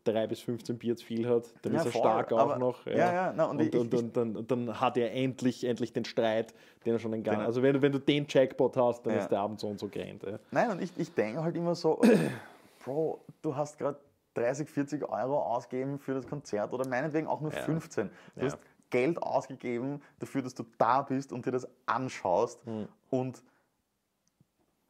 [0.05, 2.87] 3 bis 15 Bier zu viel hat, dann Ja, ist er voll, stark auch noch.
[2.87, 6.05] ja, ja, na, und und, ich- und, und, dann, dann hat er endlich, endlich den
[6.05, 6.55] Streit,
[6.85, 9.29] den er schon entgangen Den- Also wenn du, wenn du den Jackpot hast, dann ist
[9.29, 10.31] der Abend so und so geendet.
[10.33, 10.39] Ja.
[10.51, 12.01] Nein, und ich, ich denke halt immer so,
[12.85, 13.99] Bro, du hast gerade
[14.35, 17.61] 30, 40 Euro ausgegeben für das Konzert oder meinetwegen auch nur Ja.
[17.61, 18.11] 15.
[18.37, 18.59] Du hast
[18.91, 22.89] Geld ausgegeben dafür, dass du da bist und dir das anschaust Hm.
[23.11, 23.43] und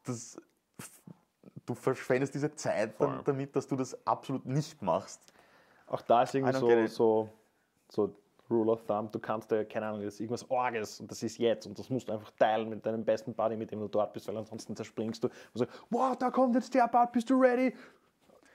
[0.05, 0.37] das,
[1.67, 5.33] du verschwendest diese Zeit dann damit, dass du das absolut nicht machst.
[5.87, 7.29] Auch da ist irgendwie so, so,
[7.89, 8.17] so
[8.51, 11.39] Rule of Thumb, du kannst ja, keine Ahnung, das ist irgendwas Orges und das ist
[11.39, 14.13] jetzt und das musst du einfach teilen mit deinem besten Buddy, mit dem du dort
[14.13, 17.35] bist, weil ansonsten zerspringst du und sagst, wow, da kommt jetzt der Part, bist du
[17.41, 17.75] ready?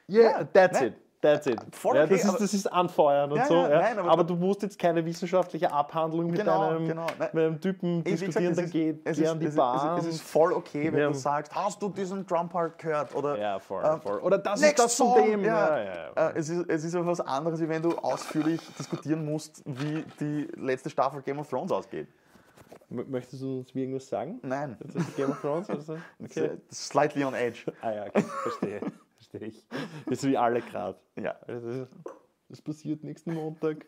[0.07, 0.89] Yeah, Ja, that's nein.
[0.89, 0.95] it.
[1.21, 1.59] That's it.
[1.75, 3.55] Voll ja, okay, das, ist, das ist Anfeuern und Ja, so.
[3.55, 7.07] ja, nein, aber aber du musst jetzt keine wissenschaftliche Abhandlung mit Genau, deinem, genau.
[7.19, 9.45] Mit einem Typen Ey, gesagt, diskutieren, es dann ist- geht es geh ist- an die
[9.47, 9.97] es Bar.
[9.97, 13.13] Ist, es ist voll okay, wenn du sagst, hast du diesen Drum-Part gehört?
[13.15, 14.19] Oder, ja, voll, äh, voll.
[14.19, 15.77] Oder das ist das Song, ja.
[15.77, 20.05] Äh, es, ist, es ist aber was anderes, wie wenn du ausführlich diskutieren musst, wie
[20.21, 22.07] die letzte Staffel Game of Thrones ausgeht.
[22.89, 24.39] Möchtest du uns irgendwas sagen?
[24.41, 24.77] Nein.
[25.17, 25.69] Game of Thrones?
[25.69, 25.99] Also, okay.
[26.23, 26.51] Okay.
[26.71, 27.65] Slightly on edge.
[27.81, 28.79] Ah ja, okay, verstehe.
[29.31, 29.43] Das
[30.07, 30.97] ist wie alle gerade.
[31.15, 31.35] Ja.
[31.47, 31.87] Das,
[32.49, 33.85] das passiert nächsten Montag.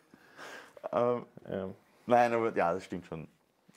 [0.92, 1.68] Ähm, Ja.
[2.06, 3.28] nein, aber ja, das stimmt schon.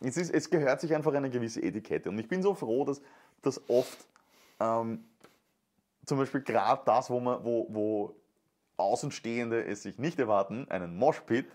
[0.02, 2.10] Es, ist, es gehört sich einfach eine gewisse Etikette.
[2.10, 3.02] Und ich bin so froh, dass,
[3.42, 4.06] dass oft
[4.60, 5.04] ähm,
[6.06, 8.16] zum Beispiel gerade das, wo, man, wo, wo
[8.78, 11.46] Außenstehende es sich nicht erwarten, einen Moshpit,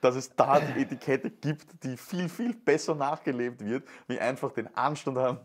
[0.00, 4.74] dass es da die Etikette gibt, die viel, viel besser nachgelebt wird, wie einfach den
[4.76, 5.38] Anstand haben,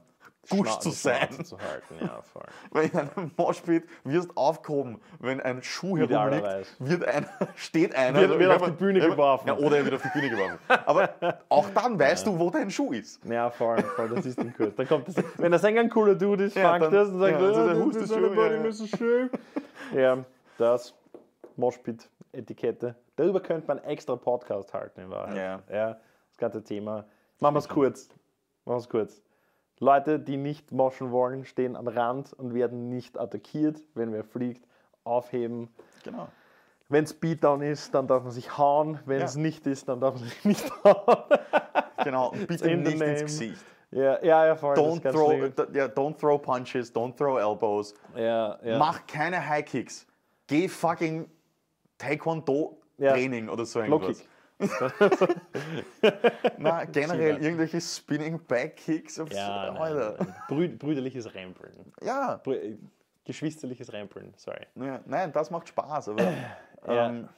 [0.50, 1.46] Gusch zu die sein.
[1.46, 2.44] Zu halten, ja, voll.
[2.72, 6.70] Weil in einem Moshpit wirst aufgehoben, wenn ein Schuh herumliegt, Idealerweise.
[6.80, 8.20] wird einer, steht einer.
[8.20, 9.48] Wird- also wird auf die Bühne geworfen.
[9.48, 10.58] Ja, oder er wird auf die Bühne geworfen.
[10.86, 11.10] Aber
[11.48, 13.24] auch dann weißt du, wo dein Schuh ist.
[13.26, 14.76] Ja, voll, voll, das ist dann kurz.
[14.76, 17.40] Dann kommt das, wenn der Sänger ein cooler Dude ist, Ja, fängt das und sagt,
[17.40, 18.68] ja, also ja, der das ist ist eine schön, Body, ja, ja.
[18.68, 18.90] Mrs.
[18.98, 19.30] Schön.
[19.96, 20.18] Ja,
[20.58, 20.94] das
[21.56, 22.96] Moshpit-Etikette.
[23.16, 25.38] Darüber könnte man extra Podcast halten in Wahrheit.
[25.38, 25.62] Ja.
[25.76, 25.98] ja
[26.30, 27.06] das ganze Thema.
[27.40, 28.10] Machen wir es kurz.
[28.66, 29.22] Machen wir es kurz.
[29.82, 34.64] Leute, die nicht moschen wollen, stehen am Rand und werden nicht attackiert, wenn wer fliegt.
[35.04, 35.70] Aufheben.
[36.04, 36.28] Genau.
[36.88, 39.00] Wenn es Beatdown ist, dann darf man sich hauen.
[39.06, 39.26] Wenn Ja.
[39.26, 41.18] es nicht ist, dann darf man sich nicht hauen.
[42.04, 42.30] Genau.
[42.32, 43.64] Und bitte in nicht ins Gesicht.
[43.92, 44.76] ja, ja, ja, voll.
[44.76, 45.34] Don't throw,
[45.76, 47.94] ja, don't throw punches, don't throw elbows.
[48.16, 48.80] Ja, ja.
[48.80, 50.08] Mach keine High Kicks.
[50.48, 51.30] Geh fucking
[52.00, 54.18] Taekwondo-Training oder so Low irgendwas.
[54.20, 54.28] Kick.
[56.58, 59.20] Na, generell irgendwelche Spinning Back Kicks.
[59.20, 60.16] Aufs, Ja, nein, Alter.
[60.20, 60.36] nein.
[60.48, 61.92] Brü brüderliches Rempeln.
[62.02, 62.78] Ja, Brü äh,
[63.26, 64.66] geschwisterliches Rempeln, sorry.
[64.76, 66.24] Ja, nein, das macht Spaß, aber
[66.88, 67.10] Ja.
[67.10, 67.30] ähm,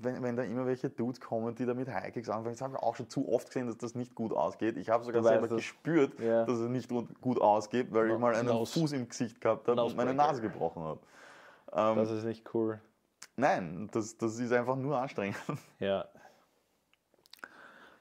[0.00, 2.82] wenn, wenn da immer welche Dudes kommen, die da mit Highkicks anfangen, das habe ich
[2.82, 4.76] auch schon zu oft gesehen, dass das nicht gut ausgeht.
[4.76, 5.56] Ich habe sogar weißt selber das.
[5.56, 6.44] gespürt, Ja.
[6.44, 6.88] dass es nicht
[7.20, 10.14] gut ausgeht, weil ich No- mal einen Fuß im Gesicht gehabt habe und meine.
[10.14, 11.00] Nase gebrochen habe.
[11.72, 12.80] Ähm, Das ist nicht cool.
[13.40, 15.36] Nein, das, das ist einfach nur anstrengend.
[15.78, 16.04] Ja.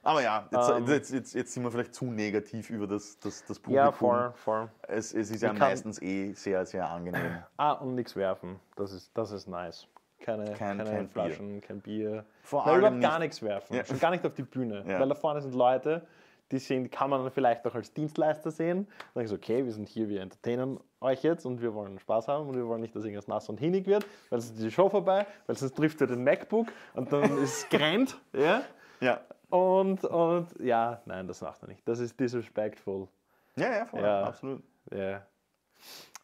[0.02, 0.88] Aber ja, jetzt, Ähm.
[0.88, 3.86] jetzt, jetzt, jetzt sind wir vielleicht zu negativ über das, das, das Publikum.
[3.86, 4.70] Ja, voll, voll.
[4.88, 7.44] Es, es ist ja Ich meistens eh sehr, sehr angenehm.
[7.58, 8.60] Ah, und nichts werfen.
[8.78, 9.88] Das ist, das ist nice.
[10.22, 12.26] Keine, Kein- keine kein Flaschen, kein Bier.
[12.44, 13.76] Vor Nein, allem überhaupt gar nicht- nichts werfen.
[13.76, 13.86] Ja.
[13.86, 14.84] Schon gar nicht auf die Bühne.
[14.88, 15.00] Ja.
[15.00, 16.06] Weil da vorne sind Leute,
[16.52, 18.88] die sind, kann man dann vielleicht auch als Dienstleister sehen.
[19.14, 22.28] Dann ich so, okay, wir sind hier, wir entertainen euch jetzt und wir wollen Spaß
[22.28, 24.72] haben und wir wollen nicht, dass irgendwas nass und hinig wird, weil sonst ist die
[24.72, 28.20] Show vorbei, weil sonst trifft ihr den MacBook und dann ist es grennt.
[28.34, 28.64] Ja?
[29.00, 31.88] Ja, Und, und ja, nein, das macht er nicht.
[31.88, 33.08] Das ist disrespectful.
[33.56, 34.24] ja, ja, voll, Ja.
[34.24, 34.62] absolut.
[34.92, 35.26] Ja.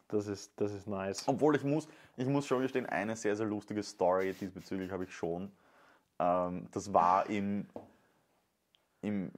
[0.08, 1.24] Das ist, das ist nice.
[1.26, 5.12] Obwohl ich muss, ich muss schon gestehen, eine sehr, sehr lustige Story diesbezüglich habe ich
[5.12, 5.50] schon.
[6.18, 7.66] Ähm, das war im,
[9.02, 9.30] im,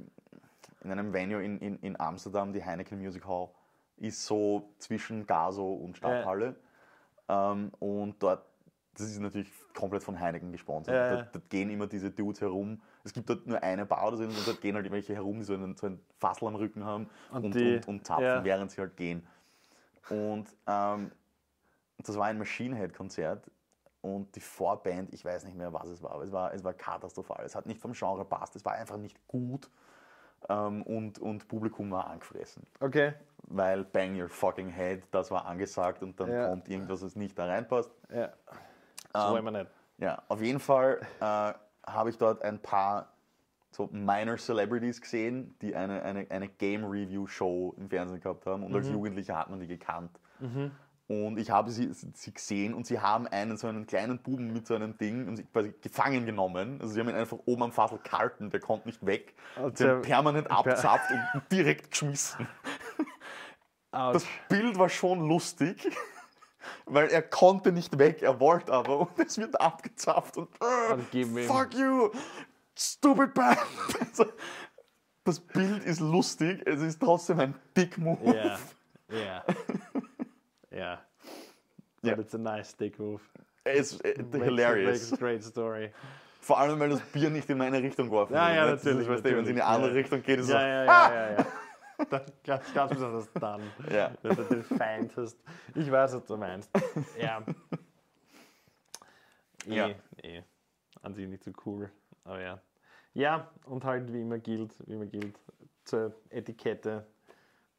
[0.83, 3.49] in einem Venue in, in, in Amsterdam, die Heineken Music Hall,
[3.97, 6.57] ist so zwischen Gaso und Stadthalle.
[7.29, 8.45] Ähm, und dort,
[8.95, 10.95] das ist natürlich komplett von Heineken gesponsert.
[10.95, 11.17] Ja, ja.
[11.17, 12.81] Dort, dort gehen immer diese Dudes herum.
[13.05, 15.45] Es gibt dort nur eine Bar oder so, und dort gehen halt welche herum, die
[15.45, 18.45] so einen, so einen Fassel am Rücken haben Und und, die- und, und zapfen, ja.
[18.45, 19.27] während sie halt gehen.
[20.11, 21.13] Und ähm,
[21.99, 23.51] das war ein Machine Head Konzert
[24.01, 26.73] und die Vorband, ich weiß nicht mehr, was es war, aber es war, es war
[26.73, 27.45] katastrophal.
[27.45, 29.69] Es hat nicht vom Genre passt, es war einfach nicht gut.
[30.49, 32.67] Ähm, und, und Publikum war angefressen.
[32.81, 33.13] Okay.
[33.51, 36.49] Weil Bang Your Fucking Head, das war angesagt und dann Ja.
[36.49, 37.91] kommt irgendwas, das nicht da reinpasst.
[38.13, 38.31] Ja.
[39.15, 39.71] So Ähm, wollen wir nicht.
[39.99, 41.53] Ja, auf jeden Fall äh,
[41.91, 43.13] habe ich dort ein paar
[43.71, 48.63] so minor Celebrities gesehen, die eine, eine, eine Game Review Show im Fernsehen gehabt haben
[48.65, 50.11] und als Jugendlicher hat man die gekannt.
[51.09, 54.67] Und ich habe sie, sie gesehen und sie haben einen so einen kleinen Buben mit
[54.67, 56.79] so einem Ding und sie quasi gefangen genommen.
[56.83, 59.35] Also sie haben ihn einfach oben am Fassel gehalten, der konnte nicht weg.
[59.57, 62.47] Und sie haben permanent abzapft und direkt geschmissen.
[63.91, 65.91] Das Bild war schon lustig,
[66.85, 71.73] weil er konnte nicht weg, er wollte aber und es wird abgezapft und, äh, fuck
[71.73, 72.11] you,
[72.77, 73.59] stupid band.
[74.01, 74.27] Also,
[75.25, 78.37] das Bild ist lustig, es ist trotzdem ein Dick-Move.
[78.37, 78.59] Ja.
[79.11, 79.19] Ja.
[79.19, 79.45] Ja.
[80.79, 81.03] Ja.
[82.03, 83.21] But it's a nice dick move.
[83.65, 85.11] Es ist äh, Makes- hilarious.
[85.11, 85.91] Makes a great story.
[86.41, 88.55] Vor allem, weil das Bier nicht in meine Richtung geworfen Ja, wurde.
[88.57, 88.71] ja, ne?
[88.73, 89.97] Das ist, natürlich, weißt du, Wenn es in eine andere ja.
[89.97, 91.47] Richtung geht, ist es Ja, so, ja, ja, ja, ja.
[92.11, 93.61] Dann, ganz, ganz besonders dann,
[93.93, 94.13] Ja.
[94.23, 95.37] wenn du den Feind hast.
[95.75, 96.71] Ich weiß, was du meinst.
[97.21, 97.43] Ja.
[99.67, 99.89] Eh, Ja.
[100.23, 100.43] eh.
[101.03, 101.91] An sich nicht so cool.
[102.25, 102.61] Aber ja.
[103.15, 105.39] Ja, und halt wie immer gilt, wie immer gilt,
[105.85, 107.07] zur Etikette.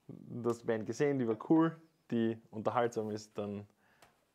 [0.08, 1.76] Die Band gesehen, die war cool,
[2.12, 3.68] die unterhaltsam ist, dann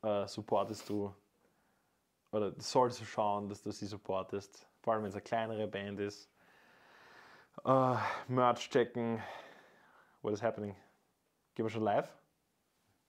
[0.02, 1.14] äh, supportest du
[2.30, 4.66] oder solltest du schauen, dass du sie supportest.
[4.82, 6.28] Vor allem, wenn es eine kleinere Band ist.
[7.64, 7.96] Uh,
[8.26, 9.22] Merch checken.
[10.22, 10.74] What is happening?
[11.54, 12.08] Gehen wir schon live?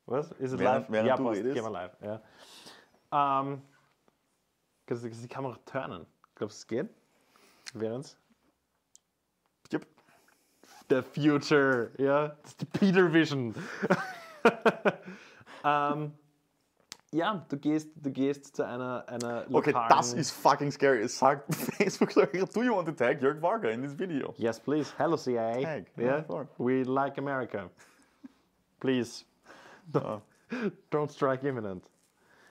[0.05, 0.31] Was?
[0.33, 0.85] Ist es live?
[0.89, 1.39] während ja, du passt.
[1.39, 1.55] redest.
[1.55, 1.97] Gehen wir live.
[2.01, 2.21] Ja.
[3.41, 3.61] Ähm,
[4.85, 6.05] kannst du die Kamera turnen?
[6.35, 6.95] Glaubst du, es geht?
[7.73, 8.15] Während
[9.73, 9.87] Yep.
[10.89, 12.27] The Future, ja.
[12.27, 13.55] Das ist die Peter Vision.
[15.63, 16.11] ähm,
[17.11, 21.01] ja, du gehst, du gehst zu einer, einer Okay, das ist fucking scary.
[21.01, 24.33] Es sagt Facebook, do you want to tag Jörg Varga in this video?
[24.37, 24.93] Yes, please.
[24.97, 25.61] Hello, CIA.
[25.61, 25.85] Tag.
[25.97, 26.23] Yeah,
[26.57, 27.69] we like America.
[28.79, 29.23] Please.
[29.93, 30.21] Ja.
[30.91, 31.83] Don't strike imminent.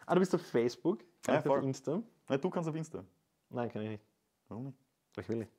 [0.07, 1.01] Ah, du bist auf Facebook?
[1.23, 1.63] Kann Ja, ich auf.
[1.63, 2.03] Insta?
[2.29, 3.05] Nein, du kannst auf Insta.
[3.51, 4.05] Nein, kann ich nicht.
[4.49, 4.79] Warum nicht?
[5.19, 5.53] Ich will nicht.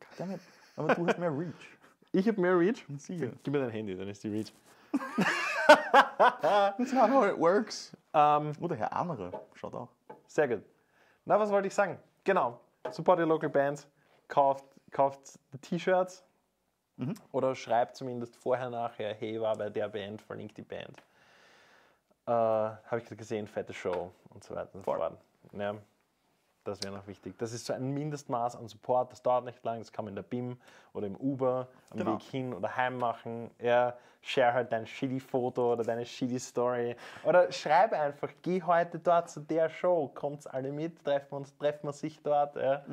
[0.00, 0.40] Goddammit.
[0.76, 1.78] Aber du hast mehr Reach.
[2.12, 2.84] Ich habe mehr Reach.
[2.98, 3.32] Sicher.
[3.42, 4.52] Gib mir dein Handy, dann ist die Reach.
[5.92, 7.96] That's not how it works.
[8.14, 9.32] Ähm, Oder Herr Amere.
[9.54, 9.88] Schaut auch.
[10.26, 10.62] sehr gut.
[11.24, 11.98] Na, was wollte ich sagen?
[12.24, 12.58] Genau.
[12.90, 13.86] Support your local bands.
[14.28, 16.24] Kauft, kauft T-Shirts.
[17.32, 21.02] Oder schreibt zumindest vorher, nachher, hey, war bei der Band, verlinkt die Band.
[22.26, 25.18] Äh, Habe ich gesehen, fette Show und so weiter und so fort.
[25.52, 25.74] Ja,
[26.64, 27.38] das wäre noch wichtig.
[27.38, 30.16] Das ist so ein Mindestmaß an Support, das dauert nicht lang, das kann man in
[30.16, 30.58] der BIM
[30.92, 32.14] oder im Uber am Genau.
[32.14, 33.50] Weg hin oder heim machen.
[33.60, 36.96] Ja, share halt dein shitty Foto oder deine shitty Story.
[37.24, 41.56] Oder schreibe einfach, geh heute dort zu der Show, kommt alle mit, treffen wir, uns,
[41.56, 42.56] treffen wir sich dort.
[42.56, 42.84] Ja.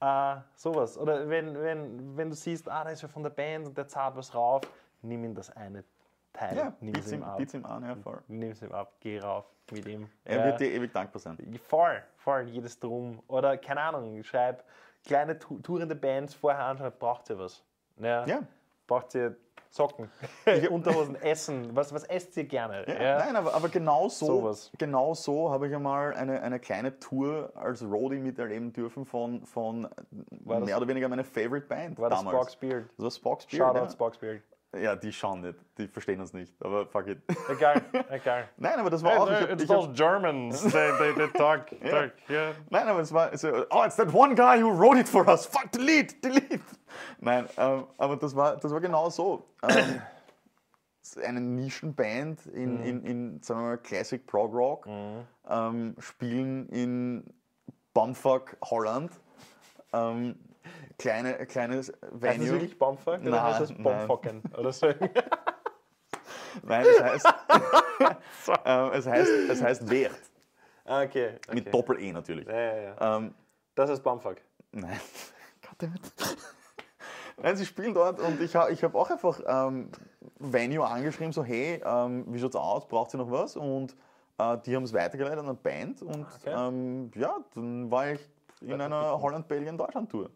[0.00, 0.96] Äh, sowas.
[0.96, 3.88] Oder wenn, wenn, wenn du siehst, ah, da ist wer von der Band und der
[3.88, 4.62] zahlt was rauf,
[5.02, 5.84] nimm ihm das eine
[6.36, 7.36] Teil, Ja, nimm es ihm ab.
[7.38, 8.20] biet's ihm an, ja, voll.
[8.28, 10.08] Nimm es ihm ab, geh rauf mit ihm.
[10.24, 10.44] Er Ja.
[10.46, 11.36] wird dir ewig dankbar sein.
[11.66, 13.20] Voll, voll, jedes Drum.
[13.28, 14.64] Oder keine Ahnung, schreib
[15.04, 17.62] kleine tourende Bands vorher anschauen, braucht ihr was?
[17.98, 18.24] Ja.
[18.26, 18.42] Ja.
[18.86, 19.36] Braucht ihr
[19.68, 20.08] Socken,
[20.70, 22.84] Unterhosen, Essen, was, was esst ihr gerne?
[22.88, 24.70] Ja, Nein, aber, aber genau so, Sowas.
[24.78, 29.88] genau so habe ich einmal eine, eine kleine Tour als Roadie miterleben dürfen von, von
[30.44, 32.36] War das- mehr oder weniger meiner Favorite Band War das damals.
[32.36, 32.84] Spock's Beard?
[32.96, 33.90] Das war Spock's Beard, Shoutout ja.
[33.90, 34.40] Spock's Beard.
[34.82, 37.18] Ja, die schauen nicht, die verstehen uns nicht, aber fuck it.
[37.48, 38.48] Egal, egal.
[38.56, 39.30] Nein, aber das war auch...
[39.30, 42.52] Ich hab, ich hab, Germans, they, they, they talk, talk yeah.
[42.70, 45.46] nein, aber es war so, oh, it's that one guy who wrote it for us,
[45.46, 46.60] fuck, delete, delete.
[47.20, 49.44] Nein, ähm, aber das war, das war genau so.
[49.62, 50.00] Ähm,
[51.24, 54.86] eine Nischenband in, in, in, sagen wir mal, Classic Prog Rock,
[55.48, 57.24] ähm, spielen in
[57.94, 59.12] Bumfuck Holland.
[60.98, 62.50] Kleine, kleines Heißt das Venue.
[62.52, 63.72] wirklich Bombfuck oder Nein, heißt das.
[63.74, 64.86] Bombfucken oder so?
[66.62, 67.26] Nein, es heißt,
[68.64, 70.18] ähm, es heißt, es heißt Wert.
[70.84, 71.54] Ah, okay, okay.
[71.54, 72.46] Mit Doppel-E natürlich.
[72.46, 73.16] Ja, ja, ja.
[73.16, 73.34] Ähm,
[73.74, 74.36] Das ist Bombfuck.
[74.72, 74.98] Nein.
[75.68, 76.00] Goddammit.
[77.42, 79.90] Nein, sie spielen dort und ich, ich habe auch einfach ähm,
[80.38, 83.56] Venue angeschrieben, so hey, ähm, wie schaut's aus, braucht ihr noch was?
[83.56, 83.94] Und
[84.38, 86.54] äh, die haben es weitergeleitet an eine Band und Okay.
[86.56, 88.20] ähm, ja, dann war ich
[88.62, 90.30] in einer Holland-Belgien-Deutschland-Tour.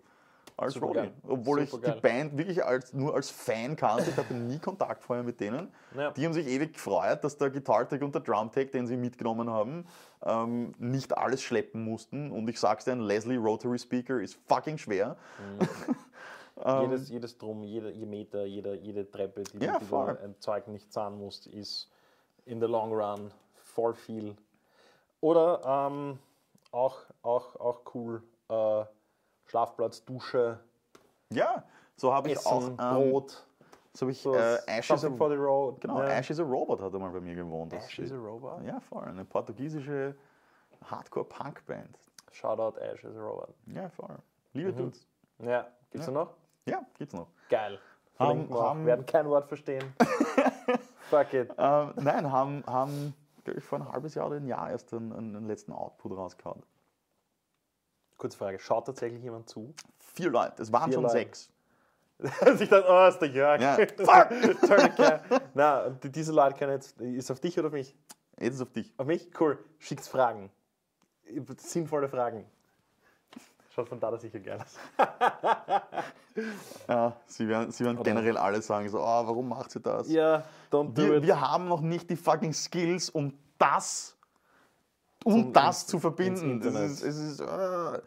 [0.61, 0.99] Als Super Roadie.
[1.01, 1.13] geil.
[1.27, 2.01] Obwohl Super ich die geil.
[2.03, 5.73] Band wirklich als, nur als Fan kannte, ich hatte nie Kontakt vorher mit denen.
[5.97, 6.11] Ja.
[6.11, 9.87] Die haben sich ewig gefreut, dass der Gitartech und der Drumtech, den sie mitgenommen haben,
[10.23, 12.31] ähm, nicht alles schleppen mussten.
[12.31, 15.17] Und ich sag's dir, ein Leslie Rotary Speaker ist fucking schwer.
[16.83, 20.69] jedes, jedes Drum, jeder je Meter, jeder, jede Treppe, die, Ja, die du ein Zeug
[20.69, 21.91] nicht zahlen musst, ist
[22.45, 24.37] in the long run voll viel.
[25.21, 26.19] Oder ähm,
[26.71, 28.85] auch, auch, auch cool, äh,
[29.51, 30.61] Schlafplatz, Dusche,
[31.32, 31.64] Ja,
[31.96, 32.96] So habe ich Essen, auch.
[32.96, 33.44] Ähm, Brot.
[33.92, 35.80] So habe ich So äh, Ash, is a, for the road.
[35.80, 36.09] genau, ja.
[36.09, 37.72] Ash is a Robot hat einmal bei mir gewohnt.
[37.72, 38.62] Ash is a Robot.
[38.64, 39.03] Ja, voll.
[39.05, 40.14] Eine portugiesische
[40.88, 41.98] Hardcore-Punk-Band.
[42.30, 43.53] Shoutout Ash is a Robot.
[43.66, 44.16] Ja, voll.
[44.53, 45.05] Liebe Dudes.
[45.40, 46.12] Ja, gibt's Ja.
[46.12, 46.34] noch?
[46.66, 47.26] Ja, gibt's noch.
[47.48, 47.78] Geil.
[48.20, 49.82] Haben- haben- werden kein Wort verstehen.
[51.11, 51.51] Fuck it.
[51.59, 55.12] Ähm, nein, haben, haben glaub ich, vor ein halbes Jahr oder ein Jahr erst einen,
[55.12, 56.62] einen letzten Output rausgehauen.
[58.21, 59.73] Kurze Frage, schaut tatsächlich jemand zu?
[59.99, 61.14] Vier Leute, es waren Vier schon Leute.
[61.14, 61.49] sechs.
[62.61, 63.62] Ich dachte, oh, ist der Jörg.
[63.62, 63.77] Ja.
[63.97, 65.49] Fuck!
[65.55, 67.97] Na, diese Leute können jetzt, ist auf dich oder auf mich?
[68.39, 68.93] Jetzt ist auf dich.
[68.99, 69.31] Auf mich?
[69.41, 69.59] Cool.
[69.79, 70.51] Schickt Fragen.
[71.57, 72.45] Sinnvolle Fragen.
[73.71, 74.79] Schaut von da sicher geil aus.
[76.89, 80.11] Ja, sie werden, sie werden generell alle sagen, so, oh, warum macht sie das?
[80.11, 81.23] Ja, don't do wir, it.
[81.23, 84.18] wir haben noch nicht die fucking Skills, um das
[85.25, 86.53] um das zu verbinden.
[86.53, 86.91] Internet.
[86.91, 88.01] ist, es ist, äh,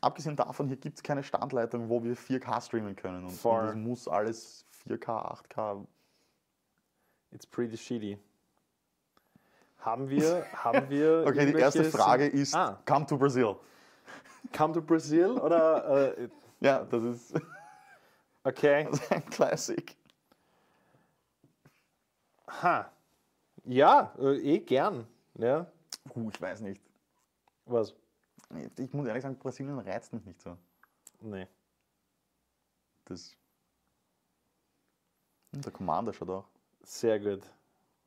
[0.00, 3.24] abgesehen davon, hier gibt es keine Standleitung, wo wir 4K streamen können.
[3.24, 5.86] Und, und das muss alles 4K, 8K.
[7.30, 8.18] It's pretty shitty.
[9.80, 11.24] Haben wir, haben wir.
[11.26, 13.56] Okay, die erste Frage ist, Ah, come to Brazil.
[14.56, 16.16] come to Brazil oder.
[16.18, 16.28] Äh,
[16.60, 17.34] Ja, das ist,
[18.42, 18.88] okay.
[18.90, 19.96] das ist ein Classic.
[22.62, 22.90] Ha.
[23.64, 25.06] Ja, äh, eh gern.
[25.34, 25.66] Ja.
[26.14, 26.82] Uh, ich weiß nicht.
[27.66, 27.94] Was?
[28.78, 30.56] Ich muss ehrlich sagen, Brasilien reizt mich nicht so.
[31.20, 31.46] Nee.
[33.04, 33.36] Das
[35.52, 36.44] Hm, der Commander schaut auch.
[36.82, 37.42] Sehr gut.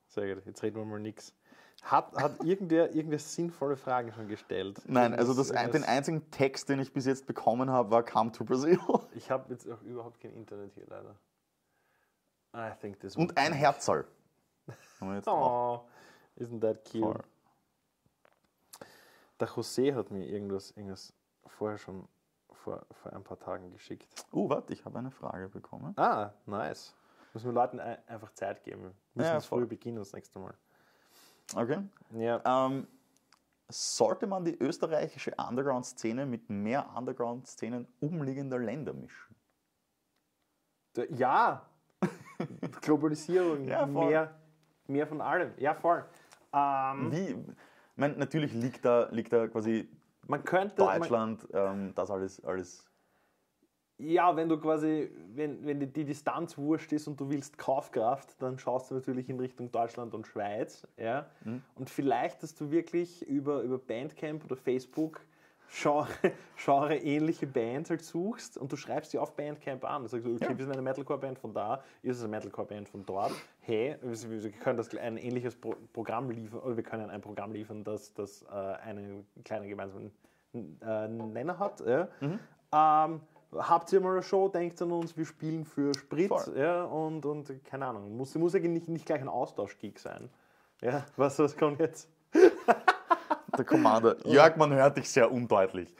[0.07, 0.45] Sehr gut.
[0.45, 1.33] Jetzt reden wir mal nix.
[1.83, 4.81] Hat, hat irgendwer, irgendwer sinnvolle Fragen schon gestellt?
[4.85, 8.31] Nein, also das, ein- den einzigen Text, den ich bis jetzt bekommen habe, war Come
[8.31, 8.79] to Brazil.
[9.15, 11.15] Ich habe jetzt auch überhaupt kein Internet hier leider.
[12.55, 14.05] I think this Und ein Herzl.
[15.25, 15.79] Oh,
[16.37, 17.01] isn't that cute?
[17.01, 17.23] Voll.
[19.41, 21.11] Der José hat mir irgendwas, irgendwas
[21.47, 22.07] vorher schon
[22.51, 24.07] vor, vor ein paar Tagen geschickt.
[24.31, 25.97] Uh, warte, ich habe eine Frage bekommen.
[25.97, 26.95] Ah, nice.
[27.33, 28.93] Müssen wir Leuten ein, einfach Zeit geben.
[29.15, 30.53] Müssen Ja, früh beginnen das nächste Mal.
[31.55, 31.79] Okay.
[32.11, 32.39] Ja.
[32.45, 32.87] Ähm,
[33.67, 39.35] sollte man die österreichische Underground-Szene mit mehr Underground-Szenen umliegender Länder mischen?
[41.15, 41.65] Ja!
[42.81, 44.07] Globalisierung, Ja, voll.
[44.07, 44.35] mehr,
[44.85, 45.53] mehr von allem.
[45.57, 46.05] Ja, voll.
[46.53, 47.55] Ähm, Wie?
[48.01, 49.87] Meine, natürlich liegt da, liegt da quasi
[50.25, 50.83] man könnte.
[50.83, 52.83] Man, Deutschland, ähm, das alles, alles.
[53.99, 58.41] ja, wenn du quasi, wenn, wenn die, die Distanz wurscht ist und du willst Kaufkraft,
[58.41, 60.87] dann schaust du natürlich in Richtung Deutschland und Schweiz.
[60.97, 61.27] Ja?
[61.45, 61.61] Mhm.
[61.75, 65.21] Und vielleicht, dass du wirklich über, über Bandcamp oder Facebook
[65.73, 66.07] Genre,
[66.57, 70.03] Genre ähnliche Bands halt suchst und du schreibst die auf Bandcamp an.
[70.03, 70.57] Du sagst, okay, Ja.
[70.57, 73.31] wir sind eine Metalcore-Band von da, ihr seid eine Metalcore-Band von dort.
[73.61, 77.83] Hey, wir können das ein ähnliches Pro Programm liefern, oder wir können ein Programm liefern,
[77.85, 80.11] das, das äh, einen kleinen gemeinsamen
[80.53, 81.79] äh, Nenner hat.
[81.85, 82.09] Ja.
[82.19, 82.39] Mhm.
[82.73, 83.21] Ähm,
[83.57, 86.57] habt ihr mal eine Show, denkt an uns, wir spielen für Sprit Voll.
[86.57, 90.29] ja, und, und keine Ahnung, muss, muss ja nicht, nicht gleich ein Austausch-Gig sein.
[90.81, 92.09] Ja, was, was kommt jetzt?
[93.57, 94.15] Der Commander.
[94.25, 95.93] Jörg, man hört dich sehr undeutlich.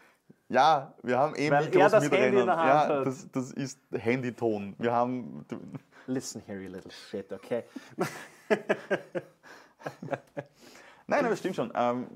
[0.49, 2.45] Ja, wir haben eh Weil Mikros das mit Handy in drinnen.
[2.47, 4.75] der Hand Ja, das, das ist Handyton.
[4.79, 5.45] Wir haben.
[6.07, 7.63] Listen here, you little shit, okay?
[11.07, 11.71] Nein, aber stimmt schon.
[11.75, 12.07] Ähm,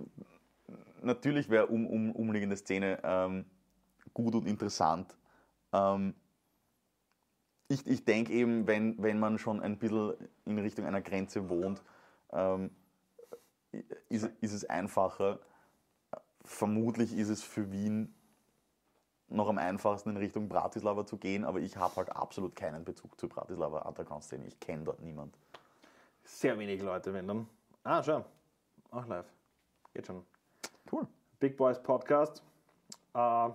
[1.01, 3.45] natürlich wäre um, um, umliegende Szene ähm,
[4.13, 5.15] gut und interessant.
[5.71, 6.13] Ähm,
[7.67, 10.13] ich ich denke eben, wenn, wenn man schon ein bisschen
[10.45, 11.81] in Richtung einer Grenze wohnt,
[12.33, 12.71] ähm,
[14.09, 15.39] ist, ist es einfacher.
[16.43, 18.13] Vermutlich ist es für Wien
[19.27, 23.19] noch am einfachsten in Richtung Bratislava zu gehen, aber ich habe halt absolut keinen Bezug
[23.19, 24.45] zur Bratislava Underground-Szene.
[24.45, 25.37] Ich kenne dort niemand.
[26.23, 27.47] Sehr wenig Leute, wenn dann.
[27.83, 28.25] Ah, schau.
[28.91, 29.31] Auch live.
[29.93, 30.23] Geht schon.
[30.91, 31.07] Cool.
[31.39, 32.43] Big Boys Podcast.
[33.13, 33.49] Äh,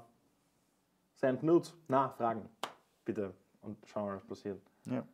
[1.17, 1.75] send Nudes.
[1.89, 2.49] Na, Fragen.
[3.05, 3.35] Bitte.
[3.63, 4.61] Und schauen wir, was passiert.
[4.87, 5.05] Ja.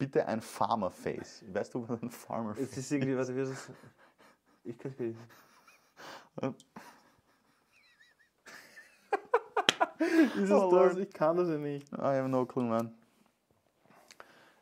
[0.00, 1.44] Bitte ein Farmer-Face.
[1.52, 3.70] Weißt du, was ein Farmer-Face Es ist irgendwie, was wie ist das?
[4.64, 5.18] Ich kann es nicht.
[10.42, 10.96] ist Oh, das?
[10.96, 11.92] Ich kann das ja nicht.
[11.92, 12.94] I have no clue, man.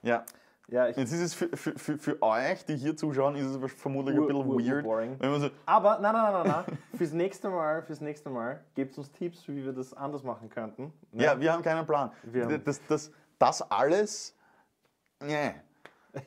[0.02, 0.24] Ja,
[0.66, 0.96] Ja, ich.
[0.96, 4.26] jetzt ist es für, für, für, für euch, die hier zuschauen, ist es vermutlich ein
[4.26, 4.84] bisschen weird.
[5.20, 6.78] Wenn man so, Aber nein, nein, nein, nein, nein.
[6.96, 10.92] Fürs nächste Mal, fürs nächste Mal gebt uns Tipps, wie wir das anders machen könnten.
[11.12, 11.24] Ne?
[11.24, 12.10] ja, wir haben keinen Plan.
[12.24, 14.34] Wir das, das, das alles,
[15.20, 15.54] nee.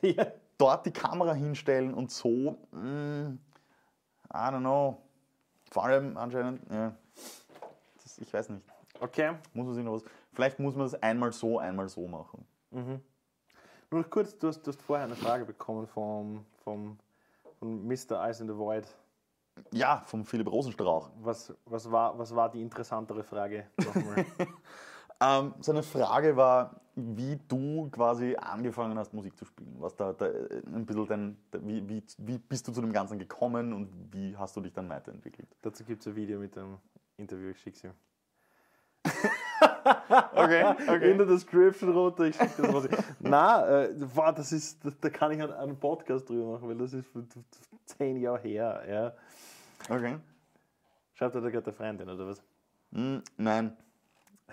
[0.02, 0.26] ja.
[0.58, 3.38] dort die Kamera hinstellen und so, mm,
[4.32, 4.98] I don't know.
[5.70, 6.94] Vor allem anscheinend, ja.
[8.02, 8.64] Das, ich weiß nicht.
[9.00, 9.34] Okay.
[9.54, 10.04] Muss man sich noch was.
[10.32, 12.46] Vielleicht muss man es einmal so, einmal so machen.
[12.70, 16.98] Nur noch kurz, du hast, du hast vorher eine Frage bekommen vom, vom,
[17.58, 18.28] von Mr.
[18.28, 18.86] Ice in the Void.
[19.72, 21.10] Ja, vom Philipp Rosenstrauch.
[21.20, 23.66] Was, was, war, was war die interessantere Frage?
[23.84, 24.24] Nochmal.
[25.24, 29.74] Ähm, seine Frage war, wie du quasi angefangen hast, Musik zu spielen.
[29.78, 31.36] Was da, da äh, ein bisschen dein,
[31.66, 34.88] wie, wie, wie bist du zu dem Ganzen gekommen und wie hast du dich dann
[34.88, 35.48] weiterentwickelt?
[35.62, 36.78] Dazu gibt es ein Video mit dem
[37.16, 37.94] Interview, ich schicke ihm.
[40.34, 42.88] Okay, In der Description runter, ich schicke das was.
[43.20, 46.76] Nein, äh, wow, das ist, das, da kann ich einen, einen Podcast drüber machen, weil
[46.76, 47.08] das ist
[47.86, 48.82] zehn Jahre her.
[48.88, 49.94] Ja.
[49.94, 50.16] Okay.
[51.14, 52.42] Schreibt er da gerade der Freundin oder was?
[52.92, 53.76] Hm, nein.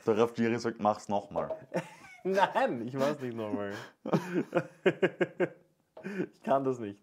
[0.05, 1.51] Der Raf Giri sagt, mach's nochmal.
[2.23, 3.73] Nein, ich weiß nicht nochmal.
[6.33, 7.01] ich kann das nicht.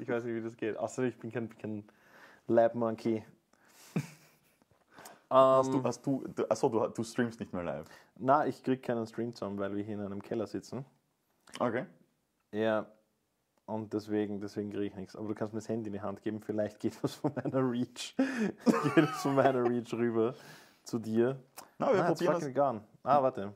[0.00, 0.76] Ich weiß nicht, wie das geht.
[0.76, 1.84] Außer ich bin kein, kein
[2.46, 3.24] Lab Monkey.
[5.30, 7.86] Hast Ähm, du, hast du, achso, du, du streamst nicht mehr live.
[8.16, 10.84] na, ich krieg keinen Stream zusammen, weil wir hier in einem Keller sitzen.
[11.58, 11.86] Okay.
[12.52, 12.86] Ja.
[13.64, 15.16] Und deswegen, deswegen kriege ich nichts.
[15.16, 17.60] Aber du kannst mir das Handy in die Hand geben, vielleicht geht was von meiner
[17.70, 18.14] Reach.
[18.94, 20.34] geht es von meiner Reach rüber
[20.84, 21.38] zu dir.
[21.78, 22.64] Na, wir it's probieren fucking das.
[22.64, 22.80] gone.
[23.02, 23.52] Ah, warte.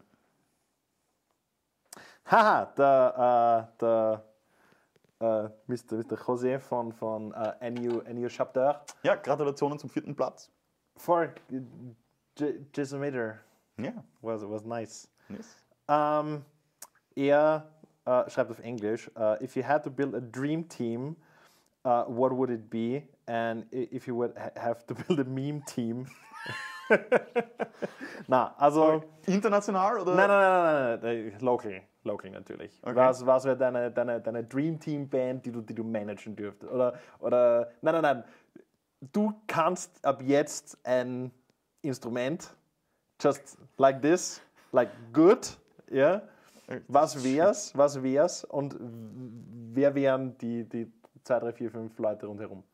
[2.29, 4.25] Haha, der, äh, der
[5.21, 5.97] äh, Mr.
[5.97, 6.17] Mr.
[6.17, 8.85] José von, von äh, Ennio, Ennio Chapter.
[9.03, 10.51] Ja, Gratulationen zum vierten Platz.
[10.97, 11.29] For
[12.75, 13.39] Jasometer
[13.79, 13.93] Ja.
[14.23, 15.09] was, was nice.
[15.29, 15.57] Yes.
[15.89, 16.45] Ähm,
[17.15, 17.69] er
[18.05, 21.17] äh, schreibt auf Englisch, äh, if you had to build a dream team,
[21.85, 23.03] uh, what would it be?
[23.27, 26.07] And if you would ha have to build a meme team.
[28.29, 29.03] Na, also.
[29.27, 30.15] International oder?
[30.15, 32.81] Nein, nein, nein, nein, nein, nein, local, local natürlich.
[32.83, 32.97] Okay.
[32.97, 36.73] Was, was wäre deine, deine, deine Dream Team Band, die du, die du managen dürftest?
[36.73, 38.25] Oder, oder, nein, nein, nein,
[39.13, 41.31] du kannst ab jetzt ein
[41.83, 42.55] Instrument,
[43.21, 44.41] just like this,
[44.73, 45.59] like good,
[45.91, 46.23] ja.
[46.89, 50.93] Was wär's, was wär's und wer wären die, die
[51.23, 52.65] zwei, drei, vier, fünf Leute rundherum?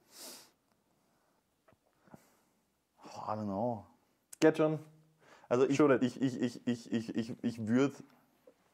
[3.05, 3.85] I don't know.
[4.41, 4.79] Geht schon?
[5.49, 7.95] Also ich, ich, ich, ich, ich, ich, ich, ich würde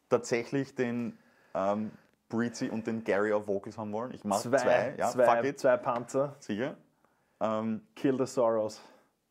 [0.09, 1.18] tatsächlich den
[1.54, 1.90] ähm,
[2.28, 4.12] Breezy und den Gary auf Vocals haben wollen.
[4.12, 6.76] Ich mache zwei, Zwei, ja, zwei, fuck it, zwei Panzer, sicher.
[7.40, 8.80] Ähm, kill the Soros.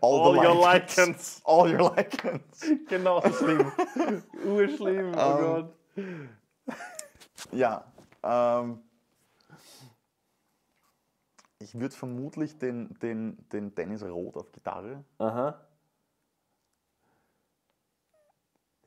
[0.00, 1.40] all, the your Lycans.
[1.44, 2.64] All your Lycans.
[2.88, 3.72] Genau schlimm.
[4.44, 5.74] Urschlimm, oh Ähm, Gott.
[7.52, 7.84] Ja.
[8.22, 8.80] Ähm,
[11.60, 15.04] ich würde vermutlich den, den, den Dennis Roth auf Gitarre.
[15.18, 15.60] Aha.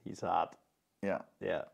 [0.04, 0.58] He's hard.
[1.02, 1.24] Ja.
[1.39, 1.68] Ja.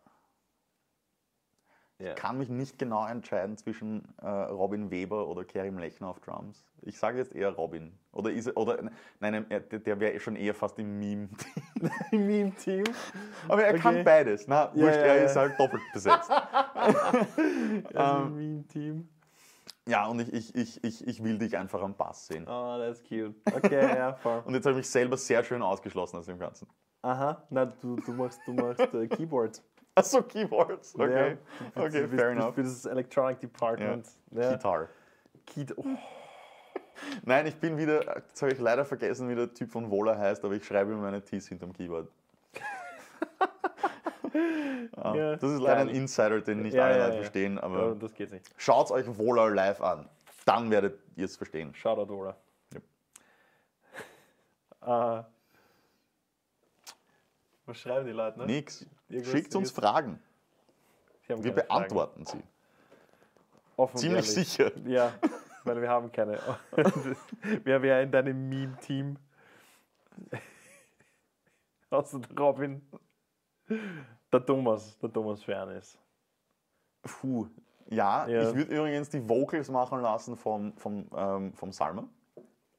[2.00, 2.14] Ja.
[2.14, 6.64] Kann mich nicht genau entscheiden zwischen äh, Robin Weber oder Kerim Lechner auf Drums.
[6.84, 7.92] Ich sage jetzt eher Robin.
[8.12, 8.78] Oder ist er, oder
[9.20, 11.30] nein, er- der, der wäre schon eher fast im Meme.
[12.12, 12.84] Im Meme-Team.
[13.48, 14.04] Aber er kann Okay.
[14.04, 14.48] beides.
[14.48, 16.30] Na, Ja, wurscht, ja, er ist halt doppelt besetzt.
[16.76, 17.24] Also
[17.96, 19.10] Ähm, Meme-Team.
[19.88, 22.44] ja, und ich, ich, ich, ich, ich will dich einfach am Bass sehen.
[22.48, 23.34] Oh, that's cute.
[23.56, 24.44] Okay, ja, voll.
[24.46, 26.68] Und jetzt habe ich mich selber sehr schön ausgeschlossen aus dem Ganzen.
[27.08, 29.64] Aha, na, du, du machst, du machst äh, Keyboards.
[29.96, 30.94] Achso, Keyboards.
[30.96, 31.38] Okay,
[31.76, 32.56] Ja, okay, bist- fair du enough.
[32.56, 34.08] Für das Electronic Department.
[34.32, 34.50] Ja.
[34.52, 34.90] Guitar.
[35.46, 35.86] Key oh,
[37.24, 40.44] Nein, ich bin wieder, jetzt habe ich leider vergessen, wie der Typ von Vola heißt,
[40.44, 42.10] aber ich schreibe mir meine Ts hinterm Keyboard.
[44.98, 45.90] Ah, Ja, das ist leider ein.
[45.90, 47.22] Insider, den nicht Ja, alle ja, Leute ja.
[47.22, 48.46] verstehen, aber das geht nicht.
[48.58, 50.08] schaut euch Vola live an.
[50.46, 51.74] Dann werdet ihr es verstehen.
[51.74, 52.36] Shoutout, Dora.
[54.86, 55.20] Ja.
[55.20, 55.24] Äh,
[57.68, 58.40] was schreiben die Leute?
[58.40, 58.46] Ne?
[58.48, 58.86] Nix.
[59.10, 60.20] Irgendwas- Schickt uns Fragen.
[61.28, 61.68] Wir keine Fragen.
[61.68, 62.42] beantworten sie.
[63.76, 64.50] Offen Ziemlich ehrlich.
[64.50, 64.72] sicher.
[64.88, 65.14] Ja,
[65.64, 66.40] weil wir haben keine.
[67.64, 69.18] Wer wäre in deinem Meme-Team?
[71.90, 72.82] Außer der Robin.
[74.32, 75.98] Der Thomas, der Thomas Fairness.
[77.02, 77.48] Puh.
[77.90, 78.50] Ja, Ja.
[78.50, 82.10] ich würde übrigens die Vocals machen lassen vom, vom, ähm, vom Salman.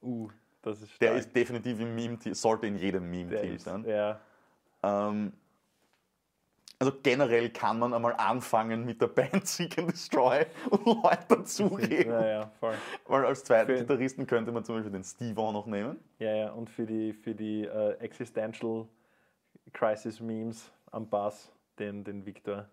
[0.03, 0.29] Uh,
[0.63, 1.19] das ist Der stark.
[1.21, 3.85] ist definitiv im Meme-Team, sollte in jedem Der Meme-Team sein.
[3.85, 4.21] Ja.
[4.83, 5.33] Ähm,
[6.81, 12.13] also generell kann man einmal anfangen mit der Band Seek and Destroy und Leute dazugeben.
[12.13, 12.77] ja, ja, voll.
[13.07, 15.99] Weil als zweiten Für- Gitarristen könnte man zum Beispiel den Steve auch noch nehmen.
[16.21, 18.87] Ja, ja, und für die, für die äh, Existential
[19.73, 21.51] Crisis Memes am Bass,
[21.81, 22.67] den, den Victor.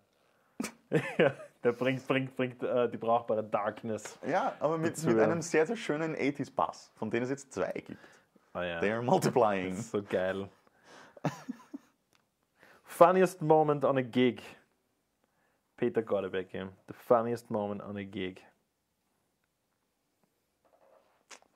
[1.18, 1.34] ja,
[1.64, 4.18] der bringt, bringt, bringt äh, die brauchbare Darkness.
[4.24, 7.72] Ja, aber mit, Dazu, mit einem sehr, sehr schönen 80s-Bass, von denen es jetzt zwei
[7.72, 7.98] gibt.
[8.52, 8.78] Ah, ja.
[8.78, 9.74] They are multiplying.
[9.76, 10.48] So geil.
[12.96, 14.42] funniest moment on a gig.
[15.76, 16.68] Peter Gottebecke.
[16.86, 18.40] The funniest moment on a gig.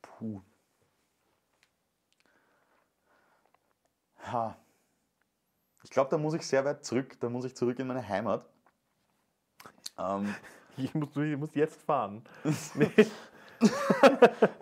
[0.02, 0.42] Puh.
[4.18, 4.56] Ha.
[5.82, 7.18] Ich glaube, da muss ich sehr weit zurück.
[7.20, 8.44] Da muss ich zurück in meine Heimat.
[9.98, 10.34] Ähm,
[10.76, 12.22] Ich muss, ich muss jetzt fahren.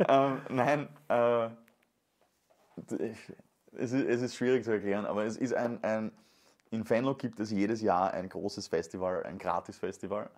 [0.09, 1.49] ähm, nein, äh,
[2.99, 3.33] ich,
[3.72, 6.12] es ist, es ist schwierig zu erklären, aber es ist ein, ein.
[6.71, 10.29] In Venlo gibt es jedes Jahr ein großes Festival, ein Gratis-Festival,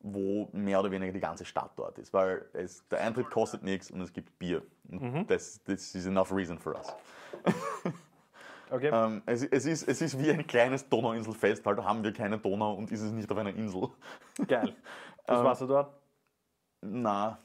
[0.00, 2.12] wo mehr oder weniger die ganze Stadt dort ist.
[2.12, 4.62] Weil es, der Eintritt kostet nichts und es gibt Bier.
[4.90, 6.94] Und das, das is enough reason for us.
[8.70, 8.90] Okay.
[8.92, 12.38] Ähm, es, es, ist, es ist wie ein kleines Donauinselfest, weil da haben wir keine
[12.38, 13.88] Donau und ist es nicht auf einer Insel.
[14.48, 14.74] Geil.
[15.26, 15.94] Was Ähm, warst du dort?
[16.80, 17.38] Na,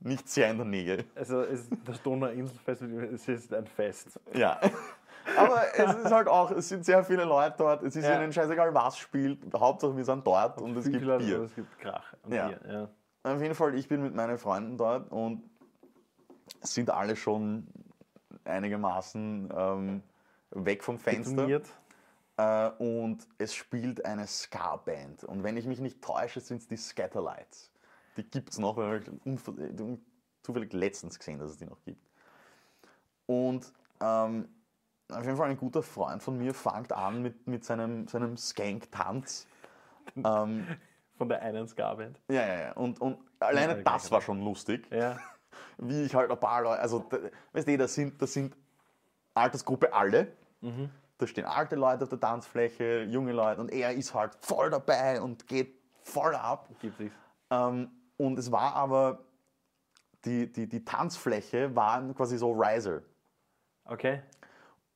[0.00, 1.04] nicht sehr in der Nähe.
[1.14, 4.20] Also ist das Donauinselfest, es ist ein Fest.
[4.34, 4.60] Ja.
[5.36, 8.20] Aber es ist halt auch, es sind sehr viele Leute dort, es ist Ja.
[8.20, 9.38] ihnen scheißegal, was spielt.
[9.54, 11.42] Hauptsache wir sind dort und es gibt Viel- Bier.
[11.42, 12.14] Es gibt Krach.
[12.24, 12.48] Und Ja.
[12.48, 12.60] Bier,
[13.24, 13.32] ja.
[13.34, 15.42] Auf jeden Fall, ich bin mit meinen Freunden dort und
[16.62, 17.66] sind alle schon
[18.44, 20.02] einigermaßen ähm,
[20.50, 21.60] weg vom Fenster.
[22.36, 25.24] Äh, und es spielt eine Ska-Band.
[25.24, 27.70] Und wenn ich mich nicht täusche, sind es die Scatterlights.
[28.16, 29.96] Die gibt es noch, weil ich äh,
[30.42, 32.02] zufällig letztens gesehen, dass es die noch gibt.
[33.26, 34.48] Und ähm,
[35.12, 39.46] auf jeden Fall ein guter Freund von mir fängt an mit, mit seinem, seinem Skank-Tanz.
[40.16, 40.66] ähm,
[41.16, 42.20] Von der einen Ska-Band.
[42.28, 42.72] ja, ja, ja.
[42.72, 44.86] Und, und alleine Ja, das war schon lustig.
[44.90, 45.18] Ja.
[45.78, 47.18] Wie ich halt ein paar Leute, also da,
[47.52, 48.56] weißt du, das sind, das sind
[49.34, 50.32] Altersgruppe alle.
[51.18, 55.20] Da stehen alte Leute auf der Tanzfläche, junge Leute und er ist halt voll dabei
[55.20, 56.68] und geht voll ab.
[56.80, 57.12] Gibt sich.
[57.50, 59.20] Ähm, und es war aber,
[60.24, 63.00] die, die, die Tanzfläche war quasi so Riser.
[63.84, 64.22] Okay.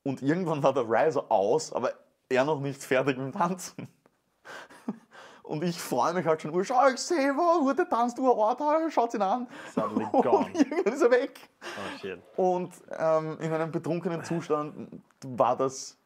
[0.05, 1.93] Und irgendwann war der Riser aus, aber
[2.29, 3.89] er noch nicht fertig mit Tanzen.
[5.43, 8.61] Und ich freue mich halt schon, oh, schau, ich sehe, wo, der tanzt du Ort,
[8.91, 9.47] schaut ihn an.
[9.75, 10.47] Suddenly gone.
[10.47, 11.39] Und irgendwann ist er weg.
[11.63, 12.19] Oh shit.
[12.37, 15.99] Und ähm, in einem betrunkenen Zustand war das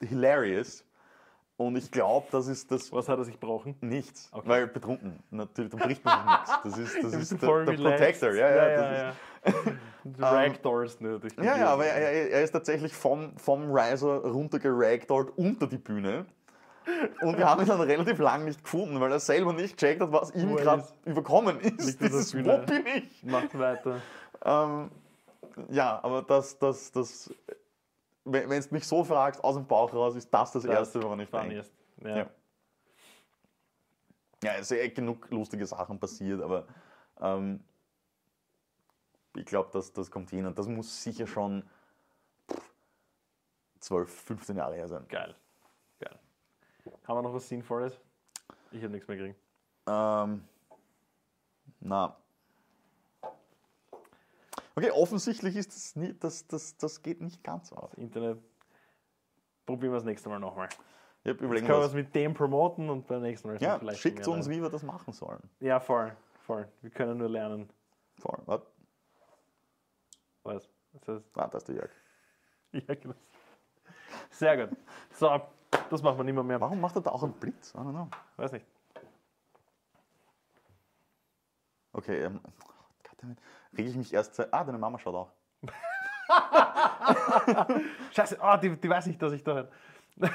[0.00, 0.84] hilarious.
[1.56, 3.76] Und ich glaube, das ist das Was hat er sich gebrochen?
[3.80, 4.28] nichts.
[4.32, 4.48] Okay.
[4.48, 6.50] Weil betrunken, natürlich, da bricht man nichts.
[6.64, 7.72] Das ist, das ist der, der.
[7.74, 8.32] Protector.
[8.32, 9.12] Ja, ja, ja, ja, ja.
[10.04, 15.66] Durch die Ist, ja, ja, aber er, er, ist tatsächlich vom, vom Riser runtergeragdollt unter
[15.66, 16.26] die Bühne.
[17.22, 20.12] Und wir haben ihn dann relativ lang nicht gefunden, weil er selber nicht gecheckt hat,
[20.12, 20.94] was ihm er gerade ist.
[21.06, 22.00] überkommen ist.
[22.00, 23.22] Dieses, wo bin ich?
[23.22, 24.02] Macht weiter.
[24.44, 24.90] Ähm,
[25.70, 27.32] ja, aber das, das, das,
[28.24, 31.30] wenn du mich so fragst, aus dem Bauch raus, ist das das, Erste, woran ich
[31.30, 31.64] denke.
[32.02, 32.16] Ja.
[32.16, 32.26] Ja.
[34.42, 36.66] Ja, es sind eh genug lustige Sachen passiert, aber
[37.20, 37.60] ähm,
[39.36, 41.64] ich glaube, das, das kommt hin und das muss sicher schon
[42.50, 42.70] pff,
[43.80, 45.04] 12, 15 Jahre her sein.
[45.08, 45.34] Geil.
[45.98, 46.18] Geil.
[47.06, 47.98] Haben wir noch was Sinnvolles?
[48.72, 49.40] Ich habe nichts mehr gekriegt.
[49.86, 50.44] Ähm,
[51.80, 52.16] na.
[54.76, 57.96] Okay, offensichtlich ist das, nie, das, das, das geht nicht ganz auf.
[57.96, 58.42] Internet.
[59.66, 60.68] Probieren wir das nächste Mal nochmal.
[60.68, 63.74] Ich habe Jetzt überlegt, können wir es mit dem promoten und beim nächsten Mal ja,
[63.74, 65.40] es vielleicht schickt uns, wie wir das machen sollen.
[65.60, 66.14] Ja, voll.
[66.40, 66.68] Voll.
[66.82, 67.70] Wir können nur lernen.
[68.18, 68.38] Voll.
[70.44, 70.70] Was?
[70.92, 71.90] Das heißt, ah, da ist der Jörg.
[72.72, 73.14] ja, genau.
[74.30, 74.76] Sehr gut.
[75.12, 75.40] So,
[75.90, 76.44] das machen wir nicht mehr.
[76.44, 76.60] mehr.
[76.60, 77.74] Warum macht er da auch einen Blitz?
[77.74, 78.08] I don't know.
[78.36, 78.66] Weiß nicht.
[81.92, 82.40] Okay, ähm,
[83.08, 83.38] Goddammit.
[83.76, 84.52] rege ich mich erst seit.
[84.52, 85.32] Ah, deine Mama schaut auch.
[88.12, 90.30] Scheiße, oh, die, die weiß nicht, dass ich da bin.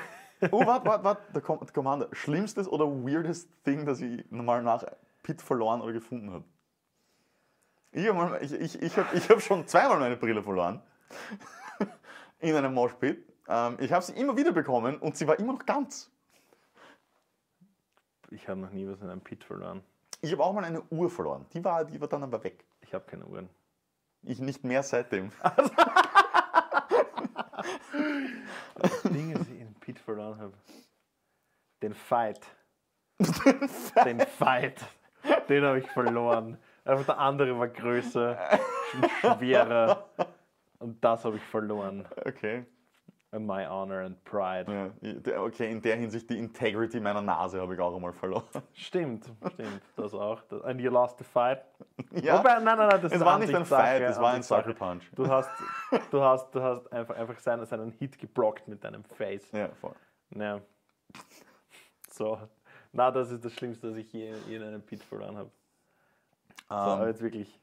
[0.51, 2.07] Oh, warte, warte, warte, der, Commander.
[2.13, 4.85] Schlimmstes oder weirdest Thing, das ich normal nach
[5.21, 6.45] Pit verloren oder gefunden habe?
[7.91, 10.81] Ich habe ich, ich, ich hab, ich hab schon zweimal meine Brille verloren.
[12.39, 13.25] In einem Moshpit.
[13.47, 16.11] Ähm, ich habe sie immer wieder bekommen und sie war immer noch ganz.
[18.29, 19.83] Ich habe noch nie was in einem Pit verloren.
[20.21, 21.47] Ich habe auch mal eine Uhr verloren.
[21.53, 22.63] Die war, die war dann aber weg.
[22.81, 23.49] Ich habe keine Uhren.
[24.21, 25.31] Ich nicht mehr seitdem.
[29.05, 30.53] Dinge, die ich in einem Pit verloren habe.
[31.81, 32.41] Den Fight.
[34.05, 34.79] Den Fight.
[35.47, 36.59] Den habe ich verloren.
[36.89, 38.37] Einfach der andere war größer
[39.21, 40.05] schwerer.
[40.79, 42.05] Und das habe ich verloren.
[42.25, 42.65] Okay.
[43.31, 44.91] And my honor and pride.
[45.01, 48.43] Ja, okay, in der Hinsicht die Integrity meiner Nase habe ich auch einmal verloren.
[48.73, 49.81] Stimmt, stimmt.
[49.95, 50.41] Das auch.
[50.63, 51.61] And you lost the fight.
[52.23, 54.41] Ja, Wobei, nein, nein, nein, das es war nicht ein Fight, es war ein.
[54.41, 55.03] Sucker Punch.
[55.13, 55.51] Du hast,
[56.09, 59.51] du hast, du hast einfach, einfach seinen, seinen Hit geblockt mit deinem Face.
[59.51, 59.93] Ja, voll.
[60.35, 60.59] Ja.
[62.09, 62.39] So.
[62.91, 65.51] Na, das ist das Schlimmste, was ich je, je in einem Pit verloren habe.
[66.67, 67.59] So, aber Ähm, jetzt wirklich.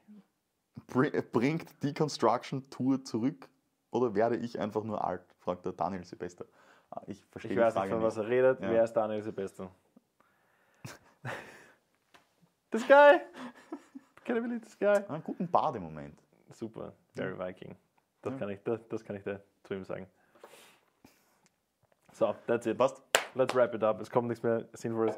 [0.87, 3.47] bring- bringt Deconstruction Tour zurück
[3.91, 5.23] oder werde ich einfach nur alt?
[5.39, 6.45] fragt der Daniel Silvester.
[6.89, 8.05] Ah, Ich verstehe Ich die weiß nicht, von nicht.
[8.05, 8.59] was er redet.
[8.61, 8.69] Ja.
[8.69, 9.69] Wer ist Daniel Sebastian?
[12.71, 13.19] this guy!
[14.25, 15.03] Can I believe this guy?
[15.07, 16.19] Einen guten Bad im Moment.
[16.51, 17.75] Super, very Viking.
[18.21, 20.07] Das, kann ich, das, das kann ich da zu ihm sagen.
[22.13, 22.77] So, that's it.
[22.77, 23.01] Passt?
[23.35, 24.01] Let's wrap it up.
[24.01, 25.17] Es kommt nichts mehr Sinnvolles.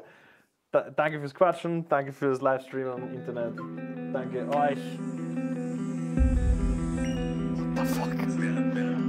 [0.72, 3.54] Danke fürs Quatschen, danke fürs Livestream am Internet.
[4.12, 4.78] Danke euch.
[7.74, 8.10] What the fuck?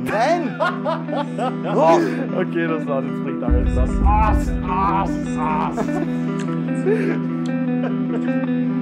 [0.04, 0.60] Nein!
[1.76, 2.00] oh.
[2.40, 3.90] Okay, das war's, jetzt bringt alles das.
[4.04, 5.88] Ass, Ass, Ass.